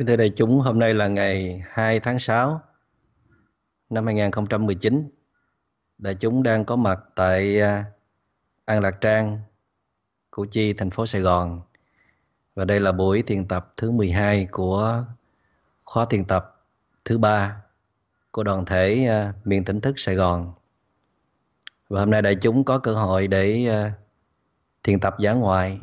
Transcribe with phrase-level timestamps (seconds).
[0.00, 2.60] Kính thưa đại chúng, hôm nay là ngày 2 tháng 6
[3.90, 5.10] năm 2019.
[5.98, 7.84] Đại chúng đang có mặt tại à,
[8.64, 9.40] An Lạc Trang,
[10.30, 11.60] Củ Chi, thành phố Sài Gòn.
[12.54, 15.04] Và đây là buổi thiền tập thứ 12 của
[15.84, 16.66] khóa thiền tập
[17.04, 17.62] thứ ba
[18.30, 20.52] của đoàn thể à, miền tỉnh thức Sài Gòn.
[21.88, 23.92] Và hôm nay đại chúng có cơ hội để à,
[24.82, 25.80] thiền tập giả ngoại.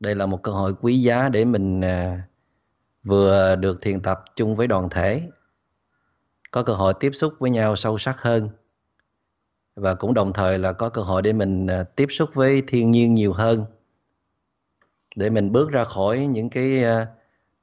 [0.00, 1.80] Đây là một cơ hội quý giá để mình
[3.06, 5.22] vừa được thiền tập chung với đoàn thể,
[6.50, 8.48] có cơ hội tiếp xúc với nhau sâu sắc hơn.
[9.74, 12.90] Và cũng đồng thời là có cơ hội để mình à, tiếp xúc với thiên
[12.90, 13.64] nhiên nhiều hơn,
[15.16, 17.06] để mình bước ra khỏi những cái à,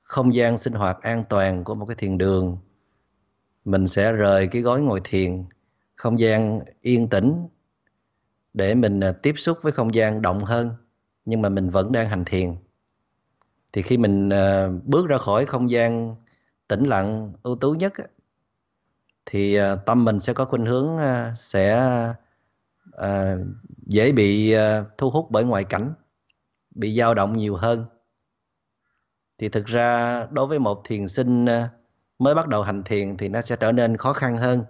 [0.04, 2.58] không gian sinh hoạt an toàn của một cái thiền đường.
[3.66, 5.46] Mình sẽ rời cái gói ngồi thiền,
[5.96, 7.48] không gian yên tĩnh
[8.54, 10.70] để mình à, tiếp xúc với không gian động hơn,
[11.26, 12.56] nhưng mà mình vẫn đang hành thiền
[13.74, 16.16] thì khi mình uh, bước ra khỏi không gian
[16.68, 17.94] tĩnh lặng ưu tú nhất
[19.26, 21.94] thì uh, tâm mình sẽ có khuynh hướng uh, sẽ
[22.98, 23.40] uh,
[23.86, 25.94] dễ bị uh, thu hút bởi ngoại cảnh
[26.76, 27.86] bị dao động nhiều hơn.
[29.38, 31.50] Thì thực ra đối với một thiền sinh uh,
[32.20, 34.64] mới bắt đầu hành thiền thì nó sẽ trở nên khó khăn hơn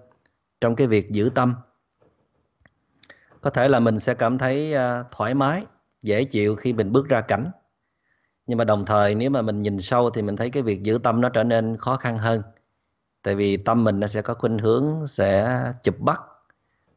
[0.62, 1.56] trong cái việc giữ tâm.
[3.42, 5.66] Có thể là mình sẽ cảm thấy uh, thoải mái
[6.02, 7.52] dễ chịu khi mình bước ra cảnh
[8.48, 11.00] nhưng mà đồng thời nếu mà mình nhìn sâu thì mình thấy cái việc giữ
[11.04, 12.42] tâm nó trở nên khó khăn hơn.
[13.24, 16.22] Tại vì tâm mình nó sẽ có khuynh hướng, sẽ chụp bắt,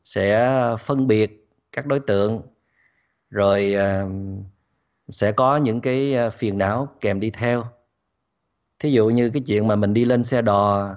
[0.04, 2.42] sẽ phân biệt các đối tượng,
[3.30, 4.06] rồi ờ,
[5.08, 7.64] sẽ có những cái ờ, phiền não kèm đi theo.
[8.78, 10.94] Thí dụ như cái chuyện mà mình đi lên xe đò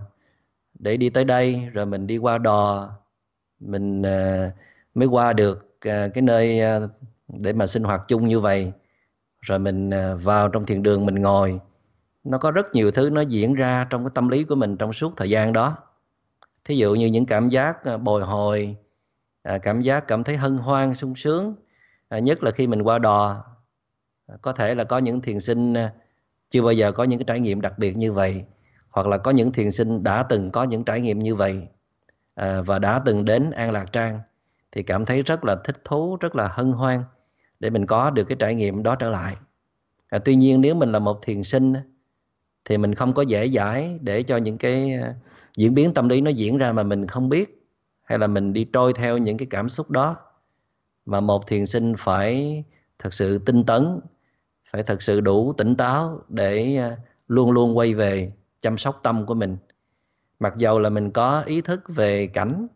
[0.79, 2.89] để đi tới đây, rồi mình đi qua đò,
[3.59, 4.51] mình ờ,
[4.93, 6.61] mới qua được cái nơi
[7.27, 8.71] để mà sinh hoạt chung như vậy
[9.41, 11.59] rồi mình à, vào trong thiền đường mình ngồi.
[12.23, 14.93] Nó có rất nhiều thứ nó diễn ra trong cái tâm lý của mình trong
[14.93, 15.77] suốt thời gian đó.
[16.65, 18.75] Thí dụ như những cảm giác à, bồi hồi
[19.43, 21.55] à, cảm giác cảm thấy hân hoan, sung sướng
[22.09, 23.45] nhất là khi mình qua đò.
[24.41, 25.73] Có thể là có những thiền sinh
[26.49, 28.43] chưa bao giờ có những cái trải nghiệm đặc biệt như vậy,
[28.89, 31.67] hoặc là có những thiền sinh đã từng có những trải nghiệm như vậy
[32.65, 34.19] và đã từng đến an lạc trang
[34.71, 37.03] thì cảm thấy rất là thích thú, rất là hân hoan
[37.59, 39.35] để mình có được cái trải nghiệm đó trở lại.
[40.09, 41.73] À, tuy nhiên nếu mình là một thiền sinh
[42.65, 45.15] thì mình không có dễ dãi để cho những cái à,
[45.57, 47.67] diễn biến tâm lý nó diễn ra mà mình không biết
[48.03, 50.17] hay là mình đi trôi theo những cái cảm xúc đó.
[51.05, 52.63] Mà một thiền sinh phải
[52.99, 53.99] thật sự tinh tấn
[54.71, 56.97] phải thật sự đủ tỉnh táo để à,
[57.27, 58.31] luôn luôn quay về
[58.61, 59.57] chăm sóc tâm của mình.
[60.39, 62.67] Mặc dầu là mình có ý thức về cảnh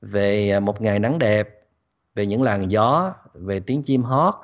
[0.00, 1.66] về à, một ngày nắng đẹp
[2.14, 4.34] về những làn gió, về tiếng chim hót,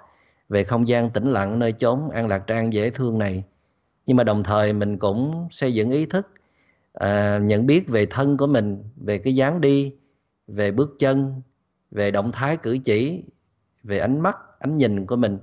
[0.48, 3.44] về không gian tĩnh lặng nơi chốn an lạc trang dễ thương này.
[4.06, 6.28] Nhưng mà đồng thời mình cũng xây dựng ý thức,
[6.92, 9.94] à, nhận biết về thân của mình, về cái dáng đi,
[10.48, 11.42] về bước chân,
[11.90, 13.24] về động thái cử chỉ,
[13.82, 15.38] về ánh mắt, ánh nhìn của mình.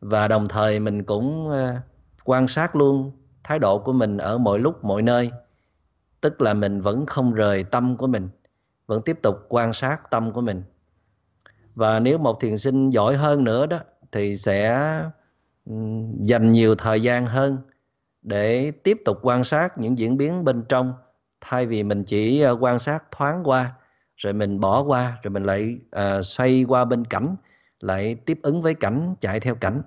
[0.00, 1.82] Và đồng thời mình cũng à,
[2.24, 3.12] quan sát luôn
[3.44, 5.30] thái độ của mình ở mọi lúc, mọi nơi.
[6.20, 8.28] Tức là mình vẫn không rời tâm của mình,
[8.86, 10.62] vẫn tiếp tục quan sát tâm của mình
[11.76, 13.78] và nếu một thiền sinh giỏi hơn nữa đó
[14.12, 14.78] thì sẽ
[15.66, 15.72] ừ,
[16.20, 17.58] dành nhiều thời gian hơn
[18.22, 20.94] để tiếp tục quan sát những diễn biến bên trong.
[21.40, 23.72] Thay vì mình chỉ ờ, quan sát thoáng qua
[24.16, 27.36] rồi mình bỏ qua rồi mình lại uh, xoay qua bên cảnh
[27.80, 29.82] lại tiếp ứng với cảnh chạy theo cảnh.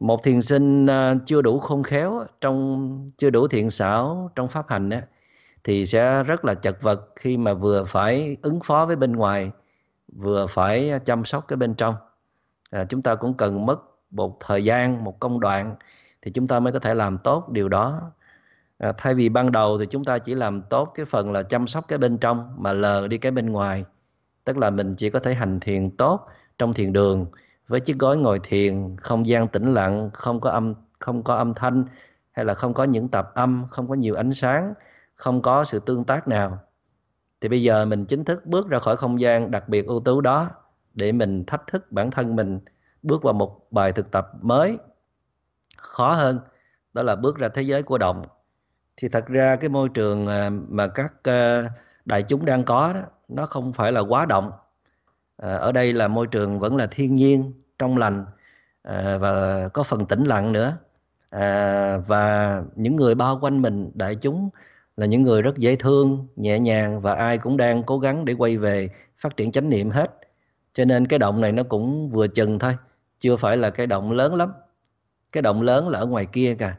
[0.00, 4.68] Một thiền sinh ờ, chưa đủ khôn khéo trong chưa đủ thiện xảo trong pháp
[4.68, 5.02] hành á,
[5.64, 9.50] thì sẽ rất là chật vật khi mà vừa phải ứng phó với bên ngoài
[10.12, 11.94] vừa phải chăm sóc cái bên trong.
[12.70, 13.80] À, chúng ta cũng cần mất
[14.10, 15.76] một thời gian một công đoạn
[16.22, 18.10] thì chúng ta mới có thể làm tốt điều đó.
[18.78, 21.66] À, thay vì ban đầu thì chúng ta chỉ làm tốt cái phần là chăm
[21.66, 23.84] sóc cái bên trong mà lờ đi cái bên ngoài.
[24.44, 26.28] Tức là mình chỉ có thể hành thiền tốt
[26.58, 27.26] trong thiền đường
[27.68, 31.54] với chiếc gói ngồi thiền không gian tĩnh lặng không có âm không có âm
[31.54, 31.84] thanh
[32.32, 34.74] hay là không có những tập âm không có nhiều ánh sáng
[35.14, 36.58] không có sự tương tác nào
[37.40, 40.20] thì bây giờ mình chính thức bước ra khỏi không gian đặc biệt ưu tú
[40.20, 40.50] đó
[40.94, 42.60] để mình thách thức bản thân mình,
[43.02, 44.78] bước vào một bài thực tập mới.
[45.76, 46.40] Khó hơn,
[46.92, 48.22] đó là bước ra thế giới của động.
[48.96, 51.70] Thì thật ra cái môi trường à, mà các à,
[52.04, 54.52] đại chúng đang có đó, nó không phải là quá động.
[55.36, 58.26] À, ở đây là môi trường vẫn là thiên nhiên, trong lành
[59.20, 60.76] và có phần tĩnh lặng nữa.
[62.06, 64.50] Và những người bao quanh mình, đại chúng
[64.96, 68.34] là những người rất dễ thương, nhẹ nhàng và ai cũng đang cố gắng để
[68.34, 68.88] quay về
[69.18, 70.20] phát triển chánh niệm hết.
[70.72, 72.76] Cho nên cái động này nó cũng vừa chừng thôi,
[73.18, 74.52] chưa phải là cái động lớn lắm.
[75.32, 76.76] Cái động lớn là ở ngoài kia kìa.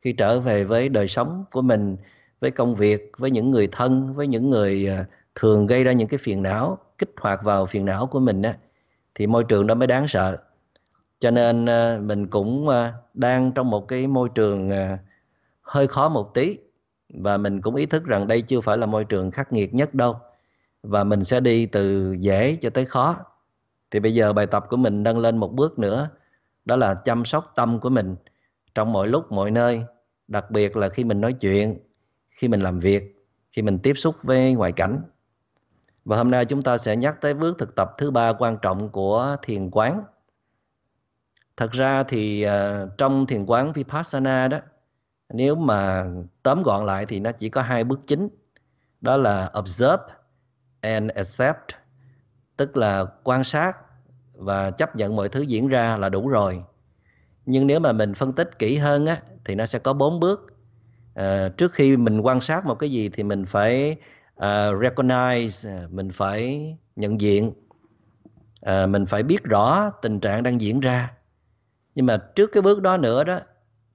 [0.00, 1.96] khi trở về với đời sống của mình
[2.40, 6.08] với công việc với những người thân với những người ờ, thường gây ra những
[6.08, 8.58] cái phiền não kích hoạt vào phiền não của mình á
[9.14, 10.38] thì môi trường đó mới đáng sợ
[11.20, 14.70] cho nên ờ, mình cũng ờ, đang trong một cái môi trường
[15.62, 16.58] hơi khó một tí
[17.14, 19.94] và mình cũng ý thức rằng đây chưa phải là môi trường khắc nghiệt nhất
[19.94, 20.16] đâu.
[20.82, 23.16] Và mình sẽ đi từ dễ cho tới khó.
[23.90, 26.10] Thì bây giờ bài tập của mình nâng lên một bước nữa
[26.64, 28.16] đó là chăm sóc tâm của mình
[28.74, 29.82] trong mọi lúc mọi nơi.
[30.28, 31.78] Đặc biệt là khi mình nói chuyện
[32.28, 33.16] khi mình làm việc
[33.52, 35.02] khi mình tiếp xúc với ngoại cảnh.
[36.04, 38.88] Và hôm nay chúng ta sẽ nhắc tới bước thực tập thứ ba quan trọng
[38.88, 40.02] của thiền quán.
[41.56, 42.50] Thật ra thì uh,
[42.98, 44.58] trong thiền quán vipassana đó
[45.32, 46.06] nếu mà
[46.42, 48.28] tóm gọn lại thì nó chỉ có hai bước chính.
[49.00, 50.02] Đó là observe
[50.80, 51.80] and accept
[52.56, 53.76] tức là quan sát
[54.34, 56.64] và chấp nhận mọi thứ diễn ra là đủ rồi.
[57.46, 60.46] Nhưng nếu mà mình phân tích kỹ hơn á thì nó sẽ có bốn bước.
[61.14, 63.96] À, trước khi mình quan sát một cái gì thì mình phải
[64.36, 64.42] uh,
[64.82, 67.52] recognize mình phải nhận diện.
[68.66, 71.12] Uh, mình phải biết rõ tình trạng đang diễn ra.
[71.94, 73.40] Nhưng mà trước cái bước đó nữa đó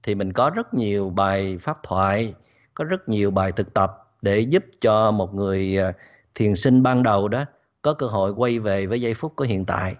[0.06, 2.34] thì mình có rất nhiều bài pháp thoại
[2.74, 3.90] có rất nhiều bài thực tập
[4.22, 5.92] để giúp cho một người à,
[6.34, 7.44] thiền sinh ban đầu đó
[7.82, 9.94] có cơ hội quay về với giây phút của hiện tại.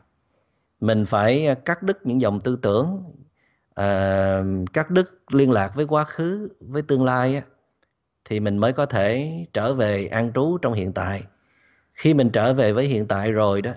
[0.80, 3.02] Mình phải à, cắt đứt những dòng tư tưởng
[3.74, 4.42] à,
[4.72, 7.42] cắt đứt liên lạc với quá khứ với tương lai
[8.24, 11.22] thì mình mới có thể trở về an trú trong hiện tại.
[11.94, 13.72] Khi mình trở về với hiện tại rồi đó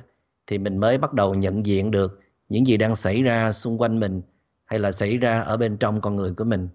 [0.47, 3.99] thì mình mới bắt đầu nhận diện được những gì đang xảy ra xung quanh
[3.99, 4.21] mình
[4.69, 6.69] hay là xảy ra ở bên trong con người của mình.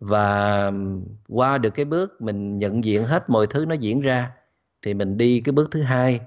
[0.00, 0.72] Và
[1.28, 4.32] qua được cái bước mình nhận diện hết mọi thứ nó diễn ra,
[4.82, 6.20] thì mình đi cái bước thứ hai,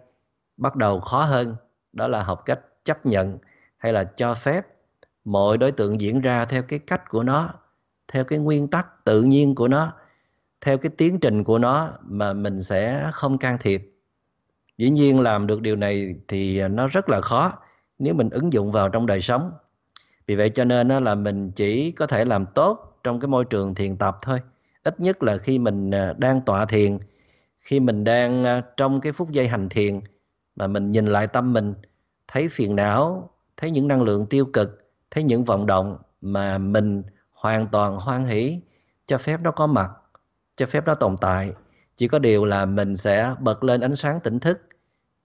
[0.58, 1.56] bắt đầu khó hơn,
[1.94, 3.38] đó là học cách chấp nhận
[3.78, 4.68] hay là cho phép
[5.26, 7.54] mọi đối tượng diễn ra theo cái cách của nó,
[8.08, 9.94] theo cái nguyên tắc tự nhiên của nó,
[10.62, 13.92] theo cái tiến trình của nó mà mình sẽ không can thiệp.
[14.78, 17.54] Dĩ nhiên làm được điều này thì nó rất là khó
[18.00, 19.52] nếu mình ứng dụng vào trong đời sống
[20.28, 23.76] vì vậy cho nên là mình chỉ có thể làm tốt trong cái môi trường
[23.76, 24.40] thiền tập thôi.
[24.84, 26.98] Ít nhất là khi mình à, đang tọa thiền,
[27.58, 30.00] khi mình đang à, trong cái phút giây hành thiền
[30.56, 31.74] mà mình nhìn lại tâm mình,
[32.28, 37.04] thấy phiền não, thấy những năng lượng tiêu cực, thấy những vọng động mà mình
[37.32, 38.60] hoàn toàn hoan hỷ,
[39.06, 39.92] cho phép nó có mặt,
[40.56, 41.52] cho phép nó tồn tại.
[41.96, 44.62] Chỉ có điều là mình sẽ bật lên ánh sáng tỉnh thức,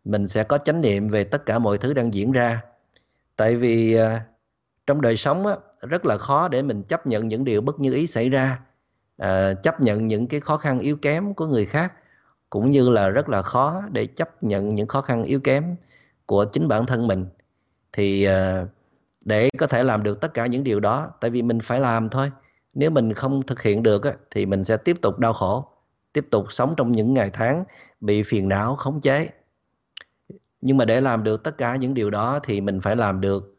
[0.05, 2.63] mình sẽ có chánh niệm về tất cả mọi thứ đang diễn ra.
[3.37, 4.25] Tại vì à,
[4.91, 7.95] trong đời sống á, rất là khó để mình chấp nhận những điều bất như
[7.95, 8.59] ý xảy ra.
[9.17, 11.93] À, chấp nhận những cái khó khăn yếu kém của người khác
[12.51, 15.77] cũng như là rất là khó để chấp nhận những khó khăn yếu kém
[16.27, 17.27] của chính bản thân mình.
[17.93, 18.67] Thì à,
[19.21, 22.09] để có thể làm được tất cả những điều đó tại vì mình phải làm
[22.09, 22.33] thôi.
[22.75, 25.69] Nếu mình không thực hiện được thì mình sẽ tiếp tục đau khổ
[26.13, 27.65] tiếp tục sống trong những ngày tháng
[28.01, 29.29] bị phiền não khống chế.
[30.61, 33.57] Nhưng mà để làm được tất cả những điều đó thì mình phải làm được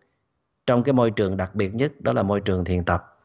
[0.68, 3.20] trong cái môi trường đặc biệt nhất đó là môi trường thiền tập.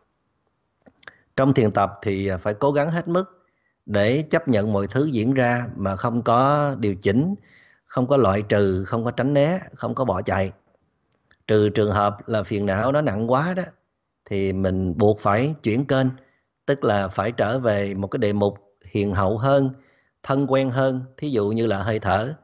[1.37, 3.47] Trong thiền tập thì à, phải cố gắng hết mức
[3.87, 7.35] để chấp nhận mọi thứ diễn ra mà không có điều chỉnh
[7.85, 10.52] không có loại trừ không có tránh né không có bỏ chạy.
[11.47, 13.62] Trừ trường hợp là phiền não nó nặng quá đó
[14.25, 16.07] thì mình buộc phải chuyển kênh
[16.66, 19.71] tức là phải trở về một cái đề mục hiền hậu hơn
[20.23, 22.35] thân quen hơn thí dụ như là hơi thở.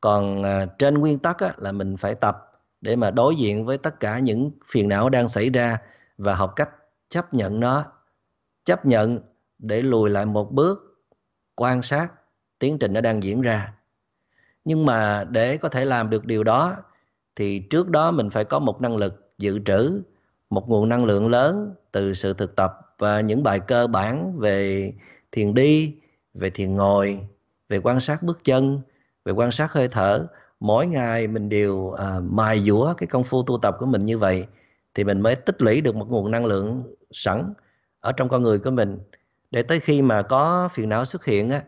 [0.00, 2.51] Còn à, trên nguyên tắc á, là mình phải tập
[2.82, 5.78] để mà đối diện với tất cả những phiền não đang xảy ra
[6.18, 6.70] và học cách
[7.08, 7.84] chấp nhận nó.
[8.64, 9.20] Chấp nhận
[9.58, 11.04] để lùi lại một bước,
[11.54, 12.08] quan sát
[12.58, 13.72] tiến trình nó đang diễn ra.
[14.64, 16.76] Nhưng mà để có thể làm được điều đó,
[17.36, 20.02] thì trước đó mình phải có một năng lực dự trữ,
[20.50, 24.92] một nguồn năng lượng lớn từ sự thực tập và những bài cơ bản về
[25.32, 25.96] thiền đi,
[26.34, 27.20] về thiền ngồi,
[27.68, 28.80] về quan sát bước chân,
[29.24, 30.26] về quan sát hơi thở
[30.62, 34.18] mỗi ngày mình đều à, mài dũa cái công phu tu tập của mình như
[34.18, 34.46] vậy
[34.94, 37.54] thì mình mới tích lũy được một nguồn năng lượng sẵn
[38.00, 38.98] ở trong con người của mình.
[39.50, 41.62] Để tới khi mà có phiền não xuất hiện á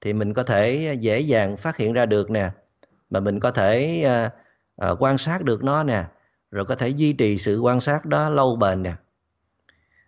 [0.00, 2.50] thì mình có thể dễ dàng phát hiện ra được nè
[3.10, 4.30] mà mình có thể à,
[4.76, 6.04] à, quan sát được nó nè
[6.50, 8.94] rồi có thể duy trì sự quan sát đó lâu bền nè.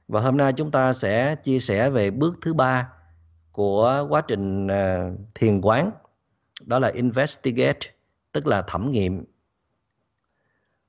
[0.08, 2.88] Và hôm nay chúng ta sẽ chia sẻ về bước thứ ba
[3.52, 5.90] của quá trình à, thiền quán
[6.66, 7.99] đó là investigate
[8.32, 9.24] tức là thẩm nghiệm.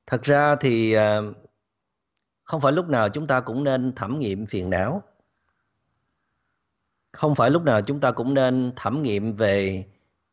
[0.08, 1.34] Thật ra thì ờ,
[2.44, 5.04] không phải lúc nào chúng ta cũng nên thẩm nghiệm phiền não.
[7.12, 9.86] Không phải lúc nào chúng ta cũng nên thẩm nghiệm về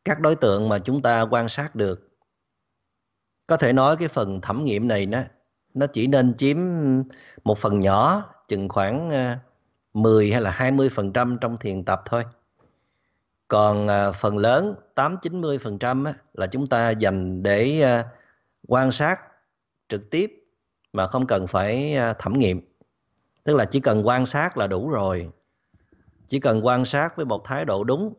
[0.05, 2.09] các đối tượng mà chúng ta quan sát được.
[3.47, 5.23] Có thể nói cái phần thẩm nghiệm này nó
[5.73, 6.57] nó chỉ nên chiếm
[7.43, 9.37] một phần nhỏ, chừng khoảng ờ,
[9.93, 12.23] 10 hay là 20% trong thiền tập thôi.
[13.49, 18.05] Còn à, phần lớn 8 90% trăm là chúng ta dành để à,
[18.67, 19.19] quan sát
[19.89, 20.43] trực tiếp
[20.93, 22.61] mà không cần phải à, thẩm nghiệm.
[23.43, 25.29] Tức là chỉ cần quan sát là đủ rồi.
[26.27, 28.13] Chỉ cần quan sát với một thái độ đúng,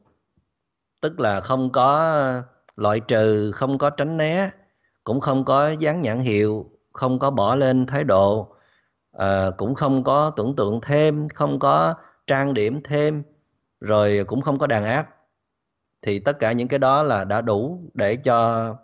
[1.01, 2.43] tức là không có
[2.77, 4.51] loại trừ, không có tránh né,
[5.05, 8.55] cũng không có dán nhãn hiệu, không có bỏ lên thái độ
[9.13, 11.95] à, cũng không có tưởng tượng thêm không có
[12.27, 13.23] trang điểm thêm
[13.81, 15.20] rồi cũng không có đàn áp
[16.03, 18.77] thì tất cả những cái đó là đã đủ để cho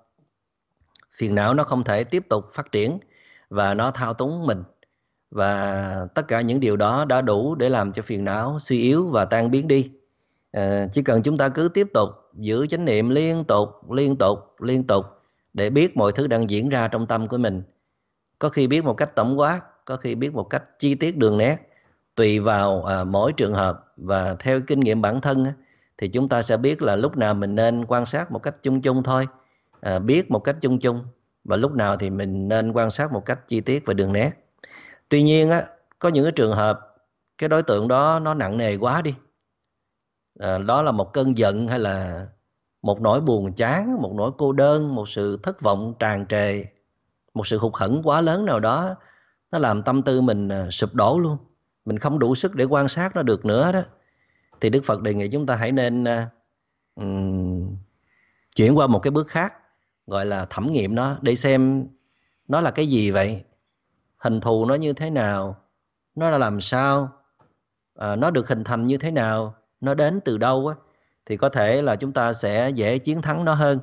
[1.12, 2.98] phiền não nó không thể tiếp tục phát triển
[3.50, 4.62] và nó thao túng mình.
[5.30, 9.06] Và tất cả những điều đó đã đủ để làm cho phiền não suy yếu
[9.06, 9.90] và tan biến đi.
[10.52, 14.38] À, chỉ cần chúng ta cứ tiếp tục giữ chánh niệm liên tục liên tục
[14.60, 15.06] liên tục
[15.54, 17.62] để biết mọi thứ đang diễn ra trong tâm của mình.
[18.38, 21.38] Có khi biết một cách tổng quát có khi biết một cách chi tiết đường
[21.38, 21.56] nét
[22.14, 25.46] tùy vào à, mỗi trường hợp và theo kinh nghiệm bản thân
[25.98, 28.80] thì chúng ta sẽ biết là lúc nào mình nên quan sát một cách chung
[28.80, 29.28] chung thôi.
[29.80, 31.04] À, biết một cách chung chung
[31.44, 34.30] và lúc nào thì mình nên quan sát một cách chi tiết và đường nét.
[35.08, 35.66] Tuy nhiên á
[35.98, 36.80] có những cái trường hợp
[37.38, 39.14] cái đối tượng đó nó nặng nề quá đi.
[40.38, 42.26] À, đó là một cơn giận hay là
[42.82, 46.64] một nỗi buồn chán một nỗi cô đơn một sự thất vọng tràn trề
[47.34, 48.94] một sự hụt hẫng quá lớn nào đó
[49.50, 51.36] nó làm tâm tư mình à, sụp đổ luôn.
[51.84, 53.82] Mình không đủ sức để quan sát nó được nữa đó
[54.60, 56.04] thì đức phật đề nghị chúng ta hãy nên
[56.94, 57.76] um,
[58.56, 59.52] chuyển qua một cái bước khác
[60.06, 61.88] gọi là thẩm nghiệm nó để xem
[62.48, 63.44] nó là cái gì vậy?
[64.18, 65.56] Hình thù nó như thế nào?
[66.14, 67.12] Nó là làm sao?
[67.94, 69.54] À, nó được hình thành như thế nào?
[69.80, 70.76] Nó đến từ đâu á?
[71.26, 73.78] Thì có thể là chúng ta sẽ dễ chiến thắng nó hơn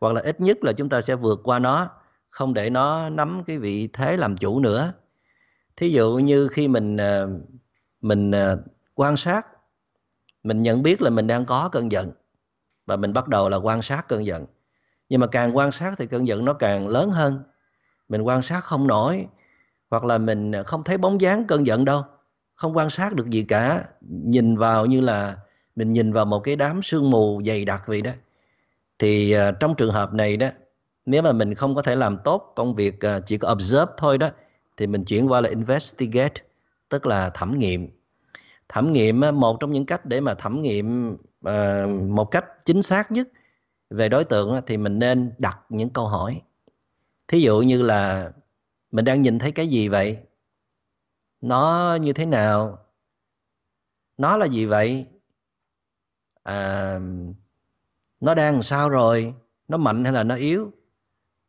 [0.00, 1.90] hoặc là ít nhất là chúng ta sẽ vượt qua nó
[2.30, 4.92] không để nó nắm cái vị thế làm chủ nữa.
[5.76, 7.28] Thí dụ như khi mình ờ,
[8.00, 8.32] mình
[8.94, 9.46] quan sát
[10.46, 12.10] mình nhận biết là mình đang có cơn giận
[12.86, 14.46] và mình bắt đầu là quan sát cơn giận.
[15.08, 17.42] Nhưng mà càng quan sát thì cơn giận nó càng lớn hơn.
[18.08, 19.26] Mình quan sát không nổi
[19.90, 22.04] hoặc là mình không thấy bóng dáng cơn giận đâu
[22.54, 23.84] không quan sát được gì cả.
[24.00, 25.36] Nhìn vào như là
[25.76, 28.10] mình nhìn vào một cái đám sương mù dày đặc vậy đó.
[28.98, 30.48] Thì uh, trong trường hợp này đó
[31.06, 34.18] nếu mà mình không có thể làm tốt công việc uh, chỉ có observe thôi
[34.18, 34.30] đó
[34.76, 36.34] thì mình chuyển qua là investigate
[36.88, 37.88] tức là thẩm nghiệm
[38.68, 43.12] thẩm nghiệm một trong những cách để mà thẩm nghiệm ờ, một cách chính xác
[43.12, 43.28] nhất
[43.90, 46.42] về đối tượng thì mình nên đặt những câu hỏi.
[47.28, 48.32] Thí dụ như là
[48.90, 50.18] mình đang nhìn thấy cái gì vậy?
[51.40, 52.78] Nó như thế nào?
[54.16, 55.06] Nó là gì vậy?
[56.42, 57.00] À,
[58.20, 59.34] nó đang sao rồi?
[59.68, 60.70] Nó mạnh hay là nó yếu?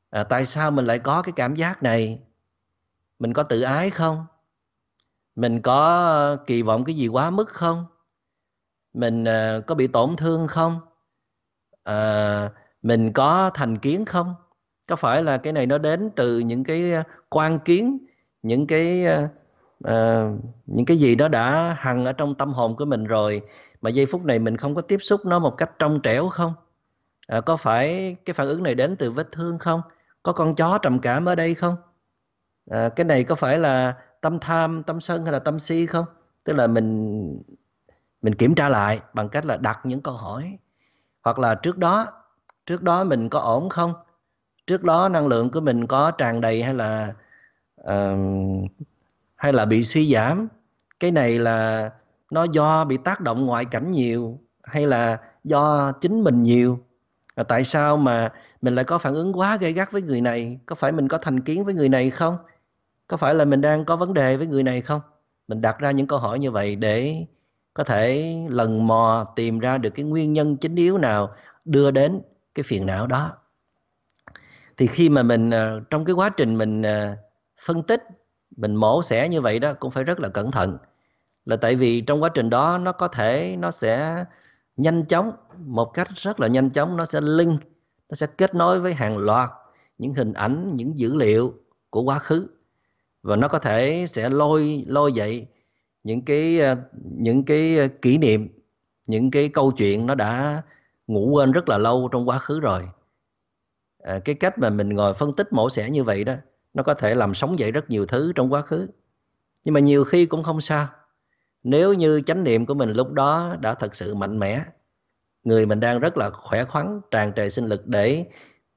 [0.10, 2.20] À, tại sao mình lại có cái cảm giác này?
[3.20, 4.26] Mình có tự ái không?
[5.38, 7.86] Mình có ờ, kỳ vọng cái gì quá mức không?
[8.94, 10.80] Mình ờ, có bị tổn thương không?
[11.84, 12.52] À,
[12.82, 14.36] mình có thành kiến không?
[14.88, 16.94] Có phải là cái này nó đến từ những cái
[17.30, 17.98] quan kiến
[18.44, 19.06] những cái
[19.84, 20.30] à,
[20.66, 23.42] những cái gì đó đã hằng ở trong tâm hồn của mình rồi
[23.82, 26.54] mà giây phút này mình không có tiếp xúc nó một cách trong trẻo không?
[27.28, 29.82] À, có phải cái phản ứng này đến từ vết thương không?
[30.24, 31.76] Có con chó trầm cảm ở đây không?
[32.72, 36.06] À, cái này có phải là tâm tham tâm sân hay là tâm si không?
[36.44, 37.42] Tức là mình
[38.22, 40.58] mình kiểm tra lại bằng cách là đặt những câu hỏi.
[41.24, 42.08] Hoặc là trước đó
[42.66, 43.94] trước đó mình có ổn không?
[44.68, 47.14] Trước đó năng lượng của mình có tràn đầy hay là
[47.82, 48.72] uh,
[49.36, 50.48] hay là bị suy giảm?
[51.00, 51.90] Cái này là
[52.32, 56.80] nó do bị tác động ngoại cảnh nhiều hay là do chính mình nhiều?
[57.36, 60.60] À, tại sao mà mình lại có phản ứng quá gây gắt với người này?
[60.66, 62.38] Có phải mình có thành kiến với người này không?
[63.08, 65.02] Có phải là mình đang có vấn đề với người này không?
[65.48, 67.26] Mình đặt ra những câu hỏi như vậy để
[67.74, 71.34] có thể lần mò tìm ra được cái nguyên nhân chính yếu nào
[71.66, 72.22] đưa đến
[72.56, 73.38] cái phiền não đó.
[74.78, 77.16] Thì khi mà mình ờ, trong cái quá trình mình ờ,
[77.66, 78.04] phân tích,
[78.58, 80.78] mình mổ xẻ như vậy đó cũng phải rất là cẩn thận.
[81.46, 84.26] Là tại vì trong quá trình đó nó có thể, nó sẽ
[84.78, 87.62] nhanh chóng, một cách rất là nhanh chóng nó sẽ link,
[88.10, 89.50] nó sẽ kết nối với hàng loạt
[89.98, 91.54] những hình ảnh, những dữ liệu
[91.90, 92.48] của quá khứ
[93.28, 95.48] và nó có thể sẽ lôi lôi dậy
[96.04, 98.48] những cái ờ, những cái ờ, kỷ niệm
[99.08, 100.64] những cái câu chuyện nó đã
[101.08, 102.90] ngủ quên rất là lâu trong quá khứ rồi.
[104.04, 106.34] À, cái cách mà mình ngồi phân tích mổ xẻ như vậy đó
[106.74, 108.88] nó có thể làm sống dậy rất nhiều thứ trong quá khứ.
[109.64, 110.88] Nhưng mà nhiều khi cũng không sao.
[111.64, 114.66] Nếu như chánh niệm của mình lúc đó đã thật sự mạnh mẽ
[115.44, 118.26] người mình đang rất là khỏe khoắn tràn trề sinh lực để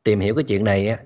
[0.04, 0.96] tìm hiểu cái chuyện này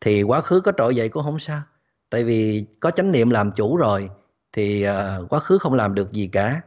[0.00, 1.62] thì quá khứ có trỗi dậy cũng không sao
[2.10, 4.10] tại vì có chánh niệm làm chủ rồi
[4.52, 6.60] thì uh, quá khứ không làm được gì cả.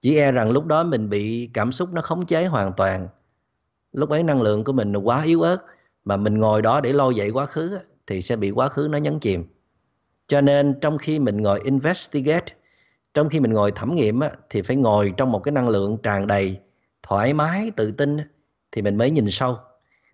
[0.00, 3.08] Chỉ e rằng lúc đó mình bị cảm xúc nó khống chế hoàn toàn.
[3.92, 5.58] Lúc ấy năng lượng của mình quá yếu ớt
[6.04, 8.98] mà mình ngồi đó để lôi dậy quá khứ thì sẽ bị quá khứ nó
[8.98, 9.44] nhấn chìm.
[10.26, 12.54] Cho nên trong khi mình ngồi investigate
[13.14, 14.20] trong khi mình ngồi thẩm nghiệm
[14.50, 16.60] thì phải ngồi trong một cái năng lượng tràn đầy
[17.02, 18.16] thoải mái tự tin
[18.72, 19.58] thì mình mới nhìn sâu.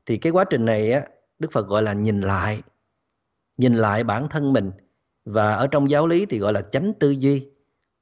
[0.07, 1.03] Thì cái quá trình này á
[1.39, 2.63] đức phật gọi là nhìn lại
[3.61, 4.71] nhìn lại bản thân mình.
[5.25, 7.49] Và ở trong giáo lý thì gọi là chánh tư duy,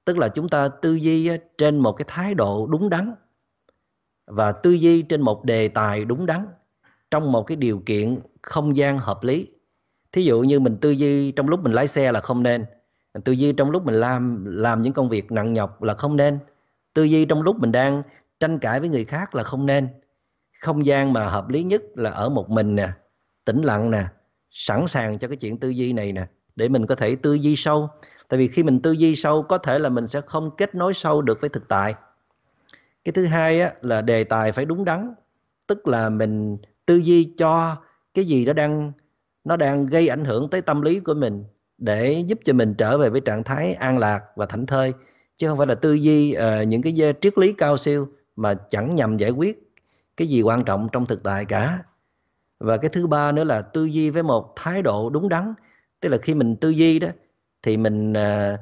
[0.05, 3.15] tức là chúng ta tư duy trên một cái thái độ đúng đắn.
[4.27, 6.47] Và tư duy trên một đề tài đúng đắn,
[7.11, 9.47] trong một cái điều kiện không gian hợp lý.
[10.13, 12.65] Thí dụ như mình tư duy trong lúc mình lái xe là không nên
[13.25, 16.39] tư duy trong lúc mình làm làm những công việc nặng nhọc là không nên,
[16.95, 18.03] tư duy trong lúc mình đang
[18.41, 19.89] tranh cãi với người khác là không nên.
[20.61, 22.89] Không gian mà hợp lý nhất là ở một mình nè,
[23.45, 24.05] tĩnh lặng nè
[24.61, 27.57] sẵn sàng cho cái chuyện tư duy này nè để mình có thể tư duy
[27.57, 27.89] sâu.
[28.29, 30.95] Tại vì khi mình tư duy sâu có thể là mình sẽ không kết nối
[30.95, 31.95] sâu được với thực tại.
[33.05, 35.15] Cái thứ hai á, là đề tài phải đúng đắn.
[35.67, 37.77] Tức là mình tư duy cho
[38.15, 38.93] cái gì đó đang
[39.45, 41.45] nó đang gây ảnh hưởng tới tâm lý của mình
[41.79, 44.93] để giúp cho mình trở về với trạng thái an lạc và thảnh thơi.
[45.37, 48.95] Chứ không phải là tư duy uh, những cái triết lý cao siêu mà chẳng
[48.95, 49.73] nhằm giải quyết
[50.17, 51.79] cái gì quan trọng trong thực tại cả
[52.61, 55.55] và cái thứ ba nữa là tư duy với một thái độ đúng đắn.
[56.01, 57.09] Tức là khi mình tư duy đó,
[57.63, 58.59] thì mình à,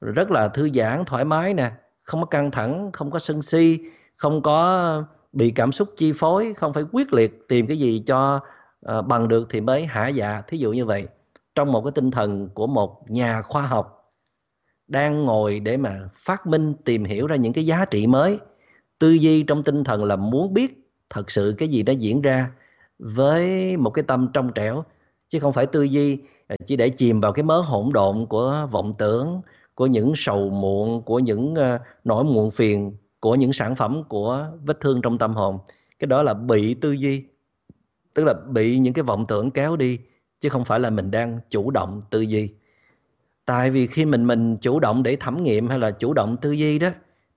[0.00, 1.70] rất là thư giãn, thoải mái nè.
[2.02, 3.78] Không có căng thẳng, không có sân si,
[4.16, 8.40] không có bị cảm xúc chi phối, không phải quyết liệt tìm cái gì cho
[8.82, 10.42] à, bằng được thì mới hạ dạ.
[10.48, 11.06] Thí dụ như vậy,
[11.54, 14.14] trong một cái tinh thần của một nhà khoa học
[14.88, 18.38] đang ngồi để mà phát minh, tìm hiểu ra những cái giá trị mới,
[18.98, 22.50] tư duy trong tinh thần là muốn biết thật sự cái gì đã diễn ra
[23.02, 24.84] với một cái tâm trong trẻo,
[25.28, 28.68] chứ không phải tư duy à, chỉ để chìm vào cái mớ hỗn độn của
[28.70, 29.40] vọng tưởng,
[29.74, 34.46] của những sầu muộn, của những ờ, nỗi muộn phiền, của những sản phẩm của
[34.64, 35.58] vết thương trong tâm hồn.
[35.98, 37.24] Cái đó là bị tư duy,
[38.14, 39.98] tức là bị những cái vọng tưởng kéo đi,
[40.40, 42.50] chứ không phải là mình đang chủ động tư duy.
[43.44, 46.52] Tại vì khi mình mình chủ động để thẩm nghiệm hay là chủ động tư
[46.52, 46.88] duy đó,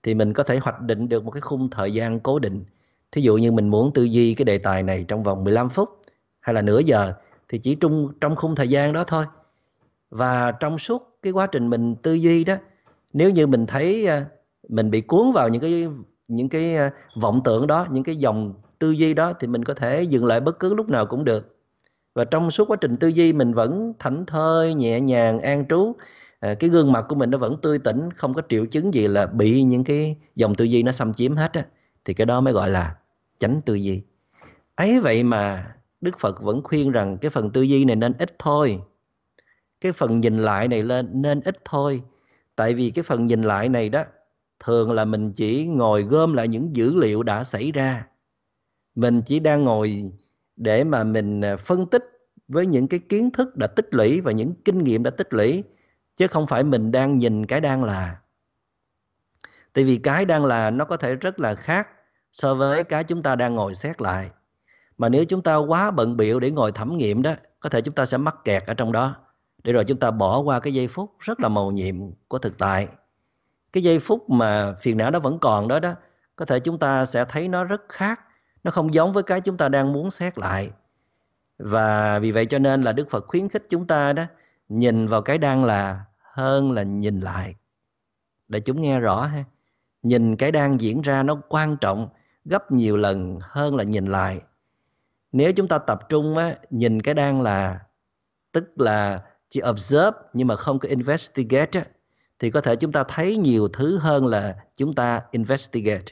[0.04, 2.64] thì mình có thể hoạch định được một cái khung thời gian cố định
[3.16, 5.90] thí dụ như mình muốn tư duy cái đề tài này trong vòng 15 phút
[6.40, 7.14] hay là nửa giờ
[7.50, 9.26] thì chỉ trung trong khung thời gian đó thôi.
[10.10, 12.56] Và trong suốt cái quá trình mình tư duy đó
[13.14, 14.26] nếu như mình thấy à,
[14.70, 15.88] mình bị cuốn vào những cái
[16.28, 19.74] những cái à, vọng tưởng đó những cái dòng tư duy đó thì mình có
[19.74, 21.58] thể dừng lại bất cứ lúc nào cũng được.
[22.16, 25.96] Và trong suốt quá trình tư duy mình vẫn thảnh thơi nhẹ nhàng an trú
[26.40, 29.08] à, cái gương mặt của mình nó vẫn tươi tỉnh không có triệu chứng gì
[29.08, 31.66] là bị những cái dòng tư duy nó xâm chiếm hết á
[32.06, 32.96] thì cái đó mới gọi là
[33.38, 34.02] chánh tư duy.
[34.76, 38.36] Ấy vậy mà đức phật vẫn khuyên rằng cái phần tư duy này nên ít
[38.40, 38.80] thôi.
[39.82, 42.02] Cái phần nhìn lại này lên, nên ít thôi.
[42.56, 44.04] Tại vì cái phần nhìn lại này đó,
[44.60, 48.08] thường là mình chỉ ngồi gom lại những dữ liệu đã xảy ra.
[48.96, 50.12] Mình chỉ đang ngồi
[50.56, 52.04] để mà mình à, phân tích
[52.48, 55.64] với những cái kiến thức đã tích lũy và những kinh nghiệm đã tích lũy,
[56.16, 58.20] chứ không phải mình đang nhìn cái đang là.
[59.74, 61.88] Tại vì cái đang là nó có thể rất là khác
[62.36, 64.30] so với cái chúng ta đang ngồi xét lại.
[64.98, 67.96] Mà nếu chúng ta quá bận biệu để ngồi thẩm nghiệm đó, có thể chúng
[67.96, 69.16] ta sẽ mắc kẹt ở trong đó.
[69.64, 71.96] Để rồi chúng ta bỏ qua cái giây phút rất là màu nhiệm
[72.28, 72.88] của thực tại.
[73.74, 75.94] Cái giây phút mà phiền não nó vẫn còn đó đó,
[76.36, 78.20] có thể chúng ta sẽ thấy nó rất khác.
[78.64, 80.70] Nó không giống với cái chúng ta đang muốn xét lại.
[81.58, 84.24] Và vì vậy cho nên là đức phật khuyến khích chúng ta đó,
[84.70, 87.56] nhìn vào cái đang là hơn là nhìn lại.
[88.48, 89.44] Để chúng nghe rõ ha.
[90.04, 92.10] Nhìn cái đang diễn ra nó quan trọng
[92.46, 94.42] gấp nhiều lần hơn là nhìn lại.
[95.32, 97.80] Nếu chúng ta tập trung á, nhìn cái đang là
[98.52, 101.86] tức là chỉ observe nhưng mà không có investigate á,
[102.40, 106.06] thì có thể chúng ta thấy nhiều thứ hơn là chúng ta investigate.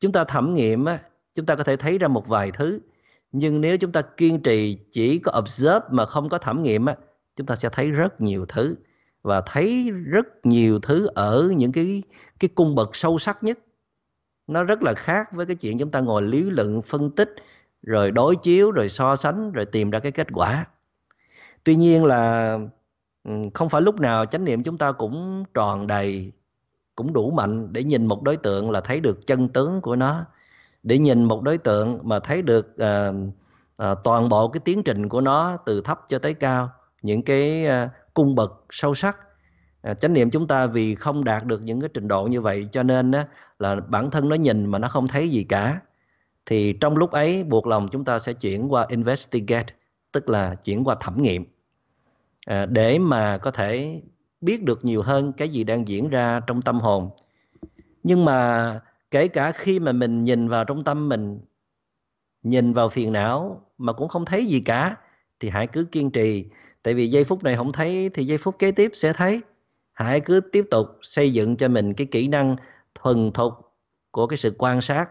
[0.00, 1.02] Chúng ta thẩm nghiệm á,
[1.34, 2.80] chúng ta có thể thấy ra một vài thứ
[3.32, 6.96] nhưng nếu chúng ta kiên trì chỉ có observe mà không có thẩm nghiệm á,
[7.36, 8.76] chúng ta sẽ thấy rất nhiều thứ
[9.22, 12.02] và thấy rất nhiều thứ ở những cái
[12.40, 13.58] cái cung bậc sâu sắc nhất
[14.46, 17.34] nó rất là khác với cái chuyện chúng ta ngồi lý luận phân tích
[17.82, 20.66] rồi đối chiếu rồi so sánh rồi tìm ra cái kết quả.
[21.64, 22.58] Tuy nhiên là
[23.24, 26.32] ừ, không phải lúc nào chánh niệm chúng ta cũng tròn đầy
[26.96, 30.24] cũng đủ mạnh để nhìn một đối tượng là thấy được chân tướng của nó.
[30.82, 33.14] Để nhìn một đối tượng mà thấy được uh,
[33.82, 36.70] uh, toàn bộ cái tiến trình của nó từ thấp cho tới cao
[37.02, 39.16] những cái uh, cung bậc sâu sắc
[39.82, 42.68] À, chánh niệm chúng ta vì không đạt được những cái trình độ như vậy
[42.72, 43.26] cho nên á,
[43.58, 45.80] là bản thân nó nhìn mà nó không thấy gì cả.
[46.46, 49.74] Thì trong lúc ấy buộc lòng chúng ta sẽ chuyển qua investigate
[50.12, 51.44] tức là chuyển qua thẩm nghiệm.
[52.46, 54.02] À, để mà có thể
[54.40, 57.10] biết được nhiều hơn cái gì đang diễn ra trong tâm hồn.
[58.02, 61.40] Nhưng mà kể cả khi mà mình nhìn vào trong tâm mình
[62.42, 64.96] nhìn vào phiền não mà cũng không thấy gì cả
[65.40, 66.46] thì hãy cứ kiên trì.
[66.82, 69.40] Tại vì giây phút này không thấy thì giây phút kế tiếp sẽ thấy
[69.92, 72.56] hãy cứ tiếp tục xây dựng cho mình cái kỹ năng
[72.94, 73.52] thuần thục
[74.10, 75.08] của cái sự quan sát,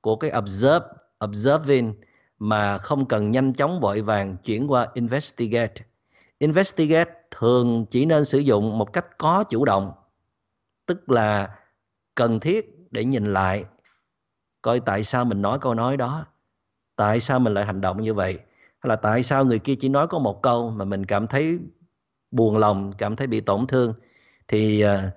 [0.00, 0.86] của cái observe,
[1.24, 1.94] observing
[2.38, 5.74] mà không cần nhanh chóng vội vàng chuyển qua investigate.
[6.38, 9.92] Investigate thường chỉ nên sử dụng một cách có chủ động,
[10.86, 11.58] tức là
[12.14, 13.64] cần thiết để nhìn lại,
[14.62, 16.26] coi tại sao mình nói câu nói đó,
[16.96, 19.88] tại sao mình lại hành động như vậy, hay là tại sao người kia chỉ
[19.88, 21.58] nói có một câu mà mình cảm thấy
[22.30, 23.94] buồn lòng, cảm thấy bị tổn thương
[24.52, 25.10] thì à,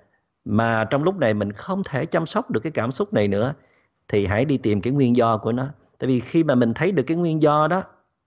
[0.46, 3.54] mà trong lúc này mình không thể chăm sóc được cái cảm xúc này nữa,
[4.08, 5.68] thì hãy đi tìm cái nguyên do của nó.
[6.00, 7.84] Tại vì khi mà mình thấy được cái nguyên do đó,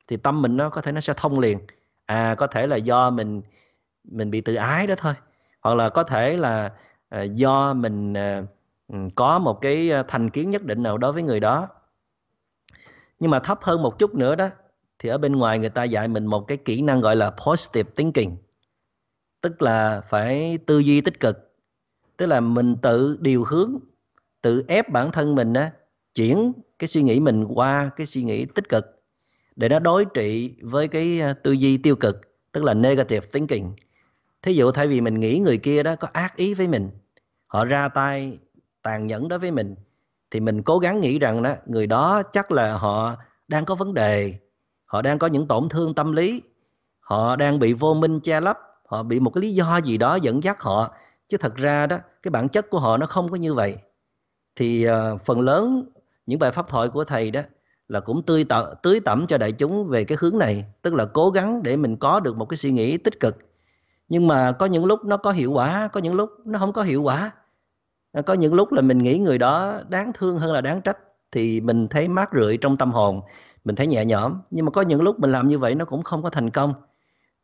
[0.08, 1.58] thì tâm mình nó có thể nó sẽ thông liền.
[2.06, 3.42] À có thể là do mình
[4.04, 5.14] mình bị tự ái đó thôi.
[5.60, 6.72] Hoặc là có thể là
[7.08, 8.42] à, do mình à,
[9.14, 11.68] có một cái thành kiến nhất định nào đối với người đó.
[13.20, 14.48] Nhưng mà thấp hơn một chút nữa đó,
[14.98, 17.90] thì ở bên ngoài người ta dạy mình một cái kỹ năng gọi là positive
[17.96, 18.36] thinking
[19.48, 21.54] tức là phải tư duy tích cực.
[22.16, 23.78] Tức là mình tự điều hướng,
[24.42, 25.72] tự ép bản thân mình á,
[26.14, 29.02] chuyển cái suy nghĩ mình qua cái suy nghĩ tích cực
[29.56, 32.20] để nó đối trị với cái à, tư duy tiêu cực,
[32.52, 33.66] tức là negative thinking.
[34.42, 36.90] Thí dụ thay vì mình nghĩ người kia đó có ác ý với mình,
[37.46, 38.38] họ ra tay
[38.82, 39.74] tàn nhẫn đối với mình,
[40.30, 43.16] thì mình cố gắng nghĩ rằng đó, người đó chắc là họ
[43.48, 44.34] đang có vấn đề,
[44.84, 46.42] họ đang có những tổn thương tâm lý,
[47.00, 48.58] họ đang bị vô minh che lấp
[48.88, 50.90] họ bị một cái lý do gì đó dẫn dắt họ
[51.29, 53.77] chứ thật ra đó cái bản chất của họ nó không có như vậy.
[54.57, 55.85] Thì uh, phần lớn
[56.27, 57.40] những bài pháp thoại của thầy đó
[57.88, 61.05] là cũng tươi tẩm, tưới tẩm cho đại chúng về cái hướng này tức là
[61.05, 63.37] cố gắng để mình có được một cái suy nghĩ tích cực.
[64.09, 66.83] Nhưng mà có những lúc nó có hiệu quả có những lúc nó không có
[66.83, 67.31] hiệu quả.
[68.12, 70.98] Ờ, có những lúc là mình nghĩ người đó đáng thương hơn là đáng trách
[71.33, 73.20] thì mình thấy mát rượi trong tâm hồn
[73.64, 74.35] mình thấy nhẹ nhõm.
[74.51, 76.74] Nhưng mà có những lúc mình làm như vậy nó cũng không có thành công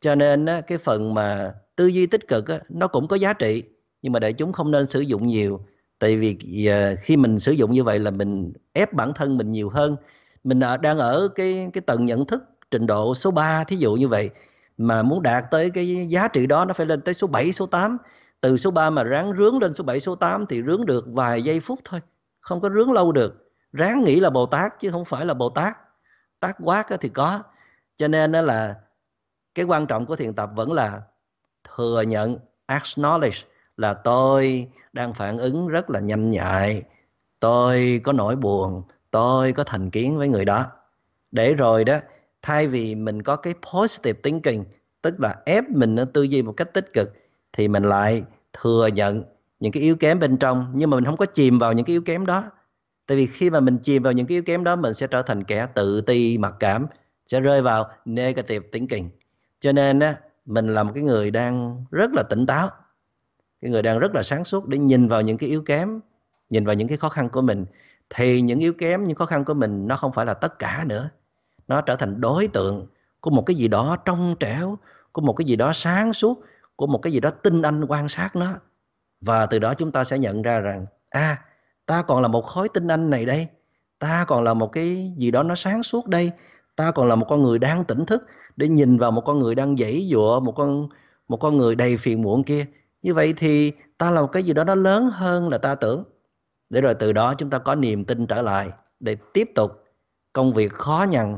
[0.01, 3.63] cho nên cái phần mà tư duy tích cực nó cũng có giá trị,
[4.01, 5.65] nhưng mà đại chúng không nên sử dụng nhiều.
[5.99, 9.51] Tại vì à, khi mình sử dụng như vậy là mình ép bản thân mình
[9.51, 9.95] nhiều hơn.
[10.43, 13.93] Mình à, đang ở cái cái tầng nhận thức trình độ số 3 thí dụ
[13.95, 14.29] như vậy,
[14.77, 17.65] mà muốn đạt tới cái giá trị đó nó phải lên tới số 7 số
[17.65, 17.97] 8
[18.41, 21.43] từ số 3 mà ráng rướng lên số 7 số 8 thì rướng được vài
[21.43, 22.01] giây phút thôi,
[22.39, 23.51] không có rướng lâu được.
[23.73, 25.77] Ráng nghĩ là Bồ Tát chứ không phải là Bồ Tát.
[26.39, 27.43] Tác quát thì có.
[27.95, 28.75] Cho nên là
[29.55, 31.01] cái quan trọng của thiền tập vẫn là
[31.63, 32.37] thừa nhận,
[32.67, 33.43] acknowledge
[33.77, 36.83] là tôi đang phản ứng rất là nhanh nhạy,
[37.39, 40.65] tôi có nỗi buồn, tôi có thành kiến với người đó.
[41.31, 41.99] Để rồi đó,
[42.41, 44.63] thay vì mình có cái positive thinking,
[45.01, 47.13] tức là ép mình nó tư duy một cách tích cực,
[47.53, 49.23] thì mình lại thừa nhận
[49.59, 51.93] những cái yếu kém bên trong, nhưng mà mình không có chìm vào những cái
[51.93, 52.43] yếu kém đó.
[53.07, 55.21] Tại vì khi mà mình chìm vào những cái yếu kém đó, mình sẽ trở
[55.21, 56.87] thành kẻ tự ti, mặc cảm,
[57.27, 59.09] sẽ rơi vào negative thinking
[59.59, 62.69] cho nên á, mình là một cái người đang rất là tỉnh táo,
[63.61, 65.99] cái người đang rất là sáng suốt để nhìn vào những cái yếu kém,
[66.49, 67.65] nhìn vào những cái khó khăn của mình.
[68.09, 70.83] Thì những yếu kém, những khó khăn của mình nó không phải là tất cả
[70.87, 71.09] nữa.
[71.67, 72.87] Nó trở thành đối tượng
[73.19, 74.77] của một cái gì đó trong trẻo,
[75.11, 76.43] của một cái gì đó sáng suốt,
[76.75, 78.53] của một cái gì đó tinh anh quan sát nó.
[79.21, 81.45] Và từ đó chúng ta sẽ nhận ra rằng à
[81.85, 83.47] ta còn là một khối tinh anh này đây.
[83.99, 86.31] Ta còn là một cái gì đó nó sáng suốt đây.
[86.75, 89.55] Ta còn là một con người đang tỉnh thức để nhìn vào một con người
[89.55, 90.89] đang dãy dụa một con
[91.27, 92.65] một con người đầy phiền muộn kia.
[93.01, 96.03] Như vậy thì ta là một cái gì đó nó lớn hơn là ta tưởng.
[96.69, 99.83] Để rồi từ đó chúng ta có niềm tin trở lại để tiếp tục
[100.33, 101.37] công việc khó nhằn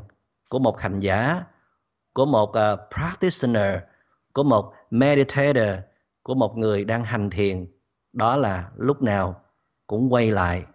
[0.50, 1.44] của một hành giả
[2.14, 3.80] của một uh, practitioner
[4.34, 5.80] của một meditator
[6.24, 7.66] của một người đang hành thiền.
[8.14, 9.42] Đó là lúc nào
[9.88, 10.66] cũng quay lại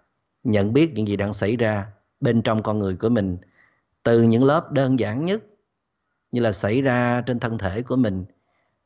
[0.45, 1.87] nhận biết những gì đang xảy ra
[2.21, 3.39] bên trong con người của mình.
[4.03, 5.43] Từ những lớp đơn giản nhất
[6.33, 8.25] như là xảy ra trên thân thể của mình.